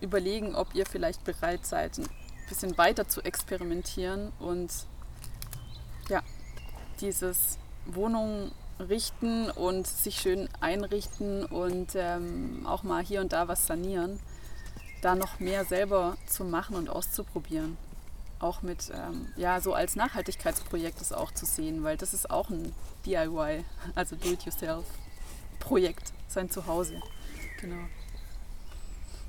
überlegen, 0.00 0.54
ob 0.54 0.74
ihr 0.74 0.86
vielleicht 0.86 1.24
bereit 1.24 1.64
seid, 1.66 1.98
ein 1.98 2.08
bisschen 2.48 2.76
weiter 2.78 3.08
zu 3.08 3.22
experimentieren 3.22 4.32
und 4.38 4.70
ja, 6.08 6.22
dieses 7.00 7.58
Wohnung 7.86 8.52
richten 8.78 9.50
und 9.50 9.86
sich 9.86 10.20
schön 10.20 10.48
einrichten 10.60 11.44
und 11.44 11.94
ähm, 11.94 12.66
auch 12.66 12.82
mal 12.82 13.04
hier 13.04 13.20
und 13.20 13.32
da 13.32 13.48
was 13.48 13.66
sanieren, 13.66 14.18
da 15.02 15.14
noch 15.14 15.40
mehr 15.40 15.64
selber 15.64 16.16
zu 16.26 16.44
machen 16.44 16.76
und 16.76 16.88
auszuprobieren. 16.88 17.76
Auch 18.38 18.62
mit, 18.62 18.90
ähm, 18.94 19.28
ja, 19.36 19.60
so 19.60 19.74
als 19.74 19.96
Nachhaltigkeitsprojekt 19.96 21.00
es 21.00 21.12
auch 21.12 21.32
zu 21.32 21.44
sehen, 21.44 21.84
weil 21.84 21.96
das 21.98 22.14
ist 22.14 22.30
auch 22.30 22.48
ein 22.48 22.72
DIY, 23.04 23.64
also 23.94 24.16
Do-it-yourself-Projekt, 24.16 26.12
sein 26.28 26.48
Zuhause. 26.48 27.02
Genau. 27.60 27.84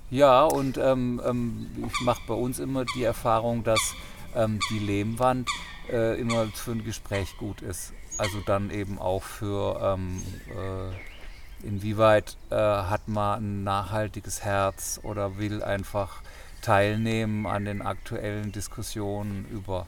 Ja, 0.10 0.44
und 0.44 0.78
ähm, 0.78 1.22
ähm 1.26 1.90
ich 1.94 2.02
mache 2.02 2.22
bei 2.28 2.34
uns 2.34 2.60
immer 2.60 2.86
die 2.86 3.04
Erfahrung, 3.04 3.64
dass 3.64 3.94
ähm, 4.34 4.60
die 4.70 4.80
Lehmwand 4.80 5.50
äh, 5.90 6.20
immer 6.20 6.48
für 6.48 6.72
ein 6.72 6.84
Gespräch 6.86 7.36
gut 7.38 7.62
ist. 7.62 7.94
Also 8.22 8.40
dann 8.40 8.70
eben 8.70 9.00
auch 9.00 9.24
für 9.24 9.80
ähm, 9.82 10.22
äh, 10.50 11.66
inwieweit 11.66 12.38
äh, 12.52 12.56
hat 12.56 13.08
man 13.08 13.42
ein 13.44 13.64
nachhaltiges 13.64 14.44
Herz 14.44 15.00
oder 15.02 15.40
will 15.40 15.64
einfach 15.64 16.22
teilnehmen 16.62 17.48
an 17.48 17.66
den 17.66 17.82
aktuellen 17.82 18.52
Diskussionen 18.52 19.48
über 19.50 19.88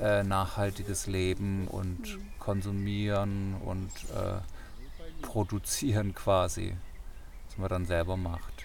äh, 0.00 0.22
nachhaltiges 0.22 1.08
Leben 1.08 1.66
und 1.66 2.02
mhm. 2.02 2.28
konsumieren 2.38 3.56
und 3.64 3.90
äh, 4.14 5.22
produzieren 5.22 6.14
quasi, 6.14 6.72
was 7.48 7.58
man 7.58 7.68
dann 7.68 7.86
selber 7.86 8.16
macht. 8.16 8.64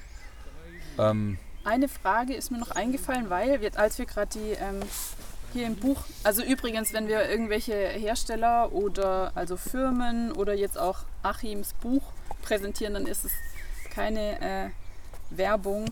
Ähm, 0.99 1.39
eine 1.63 1.87
Frage 1.87 2.35
ist 2.35 2.51
mir 2.51 2.59
noch 2.59 2.69
eingefallen, 2.71 3.31
weil 3.31 3.61
wir, 3.61 3.75
als 3.79 3.97
wir 3.97 4.05
gerade 4.05 4.37
die 4.37 4.51
ähm, 4.51 4.79
hier 5.53 5.67
im 5.67 5.75
Buch, 5.75 6.03
also 6.23 6.43
übrigens, 6.43 6.93
wenn 6.93 7.07
wir 7.07 7.29
irgendwelche 7.29 7.73
Hersteller 7.73 8.71
oder 8.73 9.31
also 9.35 9.57
Firmen 9.57 10.31
oder 10.31 10.53
jetzt 10.53 10.77
auch 10.77 10.99
Achims 11.23 11.73
Buch 11.73 12.03
präsentieren, 12.41 12.93
dann 12.93 13.05
ist 13.05 13.25
es 13.25 13.31
keine 13.91 14.41
äh, 14.41 14.69
Werbung, 15.29 15.91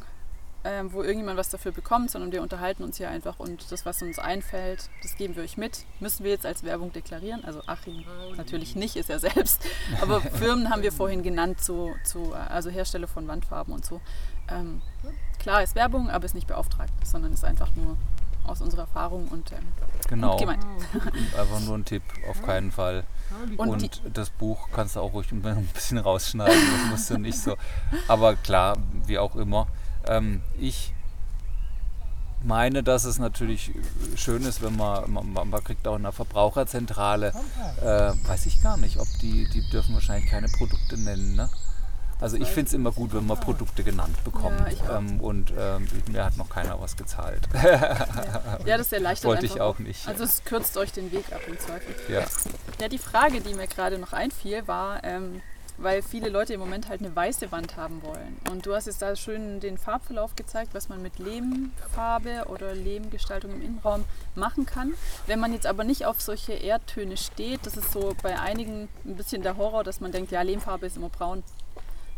äh, 0.63 0.83
wo 0.85 1.01
irgendjemand 1.01 1.37
was 1.37 1.49
dafür 1.49 1.71
bekommt, 1.71 2.11
sondern 2.11 2.31
wir 2.31 2.41
unterhalten 2.41 2.83
uns 2.83 2.97
hier 2.97 3.09
einfach 3.09 3.39
und 3.39 3.71
das, 3.71 3.85
was 3.85 4.01
uns 4.01 4.19
einfällt, 4.19 4.89
das 5.01 5.15
geben 5.15 5.35
wir 5.35 5.43
euch 5.43 5.57
mit. 5.57 5.85
Müssen 5.99 6.23
wir 6.23 6.31
jetzt 6.31 6.45
als 6.45 6.63
Werbung 6.63 6.91
deklarieren? 6.91 7.45
Also 7.45 7.61
Achim 7.65 8.03
natürlich 8.35 8.75
nicht, 8.75 8.95
ist 8.95 9.09
er 9.09 9.19
selbst. 9.19 9.61
Aber 10.01 10.21
Firmen 10.21 10.69
haben 10.69 10.81
wir 10.81 10.91
vorhin 10.91 11.23
genannt, 11.23 11.61
zu, 11.61 11.95
zu, 12.03 12.33
also 12.33 12.69
Hersteller 12.69 13.07
von 13.07 13.27
Wandfarben 13.27 13.73
und 13.73 13.85
so. 13.85 14.01
Ähm, 14.49 14.81
klar 15.39 15.63
ist 15.63 15.75
Werbung, 15.75 16.09
aber 16.09 16.25
ist 16.25 16.33
nicht 16.33 16.47
beauftragt, 16.47 16.91
sondern 17.05 17.33
ist 17.33 17.45
einfach 17.45 17.69
nur 17.75 17.97
aus 18.49 18.61
unserer 18.61 18.81
Erfahrung 18.81 19.27
und 19.27 19.51
ähm, 19.51 19.67
genau. 20.07 20.37
gemeint. 20.37 20.65
Einfach 21.37 21.59
nur 21.61 21.77
ein 21.77 21.85
Tipp, 21.85 22.03
auf 22.29 22.41
keinen 22.43 22.71
Fall. 22.71 23.03
Und, 23.57 23.69
und 23.69 24.01
das 24.13 24.29
Buch 24.29 24.69
kannst 24.73 24.95
du 24.95 25.01
auch 25.01 25.13
ruhig 25.13 25.27
ein 25.31 25.69
bisschen 25.73 25.97
rausschneiden, 25.97 26.61
das 26.81 26.91
musst 26.91 27.09
du 27.09 27.17
nicht 27.17 27.39
so. 27.39 27.55
Aber 28.07 28.35
klar, 28.35 28.77
wie 29.05 29.17
auch 29.17 29.35
immer. 29.35 29.67
Ähm, 30.07 30.41
ich 30.59 30.93
meine, 32.43 32.83
dass 32.83 33.03
es 33.03 33.19
natürlich 33.19 33.71
schön 34.15 34.43
ist, 34.43 34.61
wenn 34.61 34.75
man, 34.75 35.11
man, 35.11 35.49
man 35.49 35.63
kriegt 35.63 35.87
auch 35.87 35.95
in 35.95 36.03
der 36.03 36.11
Verbraucherzentrale, 36.11 37.33
äh, 37.81 38.13
weiß 38.27 38.45
ich 38.45 38.61
gar 38.61 38.77
nicht, 38.77 38.97
ob 38.99 39.07
die, 39.21 39.47
die 39.49 39.67
dürfen 39.69 39.93
wahrscheinlich 39.93 40.29
keine 40.29 40.47
Produkte 40.47 40.97
nennen, 40.97 41.35
ne? 41.35 41.49
Also 42.21 42.35
ich 42.35 42.47
finde 42.47 42.67
es 42.67 42.73
immer 42.73 42.91
gut, 42.91 43.13
wenn 43.13 43.25
man 43.25 43.39
Produkte 43.39 43.83
genannt 43.83 44.23
bekommt. 44.25 44.59
Ja, 44.83 44.97
ähm, 44.97 45.21
und 45.21 45.53
ähm, 45.57 45.87
mir 46.11 46.25
hat 46.25 46.35
noch 46.35 46.49
keiner 46.49 46.79
was 46.81 46.97
gezahlt. 46.97 47.47
ja, 47.63 48.77
das 48.77 48.91
erleichtert 48.91 49.29
Wollte 49.29 49.45
ich 49.45 49.61
auch 49.61 49.79
nicht. 49.79 50.07
Also 50.07 50.25
es 50.25 50.43
kürzt 50.43 50.75
euch 50.77 50.91
den 50.91 51.11
Weg 51.11 51.31
ab 51.31 51.41
im 51.47 51.57
Zweifel. 51.57 51.95
Ja. 52.09 52.25
Ja, 52.81 52.89
die 52.89 52.97
Frage, 52.97 53.39
die 53.39 53.53
mir 53.53 53.67
gerade 53.67 53.97
noch 53.97 54.11
einfiel, 54.11 54.67
war, 54.67 55.01
ähm, 55.05 55.41
weil 55.77 56.01
viele 56.01 56.29
Leute 56.29 56.53
im 56.53 56.59
Moment 56.59 56.89
halt 56.89 56.99
eine 56.99 57.15
weiße 57.15 57.51
Wand 57.53 57.77
haben 57.77 58.01
wollen. 58.03 58.37
Und 58.51 58.65
du 58.65 58.75
hast 58.75 58.87
jetzt 58.87 59.01
da 59.01 59.15
schön 59.15 59.61
den 59.61 59.77
Farbverlauf 59.77 60.35
gezeigt, 60.35 60.73
was 60.73 60.89
man 60.89 61.01
mit 61.01 61.19
Lehmfarbe 61.19 62.45
oder 62.47 62.75
Lehmgestaltung 62.75 63.51
im 63.51 63.61
Innenraum 63.61 64.03
machen 64.35 64.65
kann. 64.65 64.93
Wenn 65.25 65.39
man 65.39 65.53
jetzt 65.53 65.65
aber 65.65 65.85
nicht 65.85 66.05
auf 66.05 66.21
solche 66.21 66.53
Erdtöne 66.53 67.15
steht, 67.15 67.65
das 67.65 67.77
ist 67.77 67.93
so 67.93 68.13
bei 68.21 68.37
einigen 68.37 68.89
ein 69.05 69.15
bisschen 69.15 69.41
der 69.41 69.55
Horror, 69.55 69.85
dass 69.85 70.01
man 70.01 70.11
denkt, 70.11 70.31
ja, 70.31 70.41
Lehmfarbe 70.41 70.85
ist 70.85 70.97
immer 70.97 71.09
braun. 71.09 71.43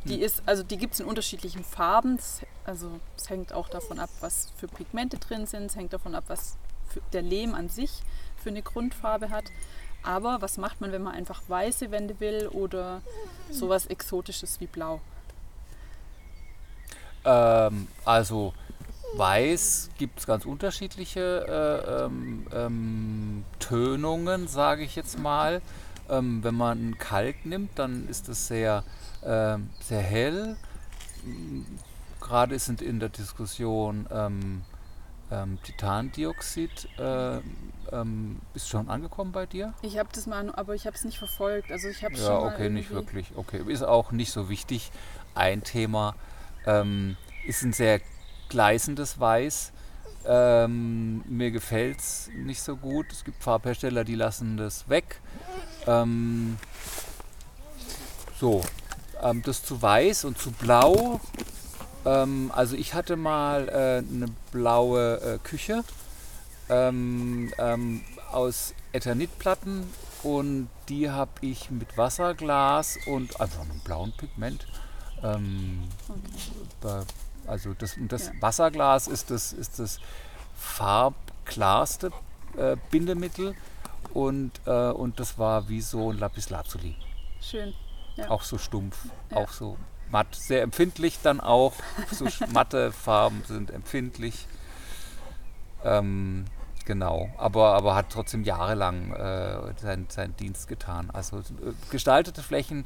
Die 0.05 0.15
hm. 0.15 0.21
ist, 0.21 0.43
also 0.45 0.63
die 0.63 0.77
gibt 0.77 0.95
es 0.95 0.99
in 0.99 1.05
unterschiedlichen 1.05 1.63
Farben. 1.63 2.17
Also 2.65 2.99
es 3.17 3.29
hängt 3.29 3.53
auch 3.53 3.69
davon 3.69 3.99
ab, 3.99 4.09
was 4.19 4.51
für 4.57 4.67
Pigmente 4.67 5.17
drin 5.17 5.45
sind. 5.45 5.65
Es 5.65 5.75
hängt 5.75 5.93
davon 5.93 6.15
ab, 6.15 6.25
was 6.27 6.57
der 7.13 7.21
Lehm 7.21 7.53
an 7.53 7.69
sich 7.69 8.01
für 8.41 8.49
eine 8.49 8.61
Grundfarbe 8.61 9.29
hat. 9.29 9.45
Aber 10.03 10.41
was 10.41 10.57
macht 10.57 10.81
man, 10.81 10.91
wenn 10.91 11.03
man 11.03 11.13
einfach 11.13 11.41
weiße 11.47 11.91
Wände 11.91 12.19
will 12.19 12.47
oder 12.47 13.01
sowas 13.51 13.85
Exotisches 13.85 14.59
wie 14.59 14.65
Blau? 14.65 14.99
Ähm, 17.23 17.87
also 18.03 18.53
weiß 19.15 19.89
gibt 19.97 20.19
es 20.19 20.25
ganz 20.25 20.45
unterschiedliche 20.45 21.45
äh, 21.47 22.05
ähm, 22.05 22.47
ähm, 22.53 23.45
Tönungen, 23.59 24.47
sage 24.47 24.83
ich 24.83 24.95
jetzt 24.95 25.19
mal. 25.19 25.61
Ähm, 26.09 26.43
wenn 26.43 26.55
man 26.55 26.97
Kalk 26.97 27.45
nimmt, 27.45 27.77
dann 27.77 28.07
ist 28.09 28.27
es 28.27 28.47
sehr 28.47 28.83
ähm, 29.23 29.69
sehr 29.79 30.01
hell. 30.01 30.57
Gerade 32.19 32.57
sind 32.59 32.81
in 32.81 32.99
der 32.99 33.09
Diskussion 33.09 34.07
ähm, 34.11 34.61
ähm, 35.31 35.59
Titandioxid. 35.63 36.87
Äh, 36.97 37.37
ähm, 37.91 38.39
ist 38.53 38.69
schon 38.69 38.89
angekommen 38.89 39.31
bei 39.31 39.45
dir? 39.45 39.73
Ich 39.81 39.97
habe 39.97 40.09
das 40.13 40.27
mal, 40.27 40.53
aber 40.55 40.75
ich 40.75 40.85
habe 40.85 40.95
es 40.95 41.03
nicht 41.03 41.17
verfolgt. 41.17 41.71
Also 41.71 41.87
ich 41.87 42.03
habe 42.03 42.15
ja, 42.15 42.39
okay, 42.39 42.69
nicht 42.69 42.91
wirklich. 42.91 43.31
Okay, 43.35 43.61
ist 43.67 43.83
auch 43.83 44.11
nicht 44.11 44.31
so 44.31 44.49
wichtig. 44.49 44.91
Ein 45.35 45.63
Thema 45.63 46.15
ähm, 46.65 47.17
ist 47.47 47.63
ein 47.63 47.73
sehr 47.73 48.01
gleißendes 48.49 49.19
Weiß. 49.19 49.71
Ähm, 50.25 51.23
mir 51.27 51.51
gefällt 51.51 51.99
es 51.99 52.29
nicht 52.35 52.61
so 52.61 52.75
gut. 52.75 53.11
Es 53.11 53.23
gibt 53.23 53.41
Farbhersteller, 53.41 54.03
die 54.03 54.15
lassen 54.15 54.57
das 54.57 54.87
weg. 54.87 55.19
Ähm, 55.87 56.57
so, 58.39 58.61
ähm, 59.21 59.41
das 59.43 59.63
zu 59.63 59.81
weiß 59.81 60.25
und 60.25 60.37
zu 60.37 60.51
blau. 60.51 61.19
Ähm, 62.05 62.51
also 62.53 62.75
ich 62.75 62.93
hatte 62.93 63.15
mal 63.15 63.69
äh, 63.69 63.97
eine 63.97 64.27
blaue 64.51 65.21
äh, 65.21 65.37
Küche 65.43 65.83
ähm, 66.69 67.53
ähm 67.57 68.03
aus 68.31 68.73
Eternitplatten 68.93 69.83
und 70.23 70.69
die 70.87 71.09
habe 71.09 71.31
ich 71.41 71.69
mit 71.69 71.97
Wasserglas 71.97 72.97
und 73.07 73.41
einfach 73.41 73.61
einem 73.61 73.79
blauen 73.81 74.13
Pigment. 74.13 74.65
Ähm, 75.21 75.83
okay. 76.81 77.05
Also 77.47 77.73
das, 77.73 77.95
das 78.07 78.27
ja. 78.27 78.33
Wasserglas 78.39 79.07
ist 79.07 79.31
das, 79.31 79.51
ist 79.51 79.79
das 79.79 79.99
farbklarste 80.55 82.11
äh, 82.57 82.77
Bindemittel 82.91 83.55
und, 84.13 84.51
äh, 84.65 84.91
und 84.91 85.19
das 85.19 85.37
war 85.37 85.67
wie 85.69 85.81
so 85.81 86.11
ein 86.11 86.19
Lapislazuli. 86.19 86.95
Schön. 87.41 87.73
Ja. 88.21 88.29
Auch 88.29 88.43
so 88.43 88.57
stumpf, 88.57 88.97
ja. 89.29 89.37
auch 89.37 89.49
so 89.49 89.77
matt. 90.11 90.35
Sehr 90.35 90.61
empfindlich 90.61 91.19
dann 91.21 91.39
auch. 91.39 91.73
So 92.11 92.27
matte 92.53 92.91
Farben 92.91 93.43
sind 93.47 93.71
empfindlich. 93.71 94.47
Ähm, 95.83 96.45
genau, 96.85 97.29
aber, 97.37 97.73
aber 97.73 97.95
hat 97.95 98.07
trotzdem 98.09 98.43
jahrelang 98.43 99.13
äh, 99.13 99.73
seinen, 99.79 100.09
seinen 100.09 100.35
Dienst 100.37 100.67
getan. 100.67 101.09
Also 101.11 101.39
äh, 101.39 101.41
gestaltete 101.89 102.43
Flächen 102.43 102.85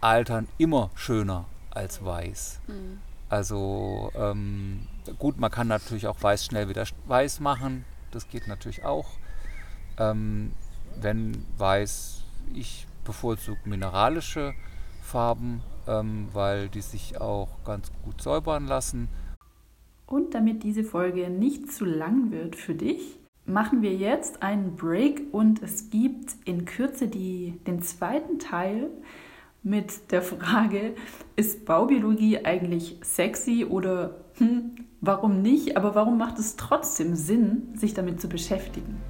altern 0.00 0.48
immer 0.58 0.90
schöner 0.94 1.46
als 1.70 2.04
weiß. 2.04 2.60
Mhm. 2.66 3.00
Also 3.28 4.10
ähm, 4.16 4.86
gut, 5.18 5.38
man 5.38 5.50
kann 5.50 5.68
natürlich 5.68 6.08
auch 6.08 6.20
weiß 6.20 6.44
schnell 6.44 6.68
wieder 6.68 6.84
weiß 7.06 7.40
machen. 7.40 7.84
Das 8.10 8.28
geht 8.28 8.48
natürlich 8.48 8.84
auch. 8.84 9.06
Ähm, 9.98 10.52
wenn 10.96 11.46
weiß, 11.56 12.22
ich 12.54 12.86
bevorzugt 13.04 13.66
mineralische 13.66 14.54
Farben, 15.02 15.62
ähm, 15.86 16.28
weil 16.32 16.68
die 16.68 16.80
sich 16.80 17.20
auch 17.20 17.48
ganz 17.64 17.90
gut 18.04 18.20
säubern 18.22 18.66
lassen. 18.66 19.08
Und 20.06 20.34
damit 20.34 20.62
diese 20.62 20.84
Folge 20.84 21.30
nicht 21.30 21.72
zu 21.72 21.84
lang 21.84 22.30
wird 22.30 22.56
für 22.56 22.74
dich, 22.74 23.20
machen 23.46 23.82
wir 23.82 23.94
jetzt 23.94 24.42
einen 24.42 24.76
Break 24.76 25.22
und 25.32 25.62
es 25.62 25.90
gibt 25.90 26.34
in 26.44 26.64
Kürze 26.64 27.08
die, 27.08 27.60
den 27.66 27.82
zweiten 27.82 28.38
Teil 28.38 28.88
mit 29.62 30.10
der 30.10 30.22
Frage, 30.22 30.94
ist 31.36 31.64
Baubiologie 31.64 32.44
eigentlich 32.44 32.98
sexy 33.02 33.66
oder 33.68 34.16
hm, 34.38 34.76
warum 35.00 35.42
nicht, 35.42 35.76
aber 35.76 35.94
warum 35.94 36.18
macht 36.18 36.38
es 36.38 36.56
trotzdem 36.56 37.14
Sinn, 37.14 37.74
sich 37.74 37.94
damit 37.94 38.20
zu 38.20 38.28
beschäftigen? 38.28 39.09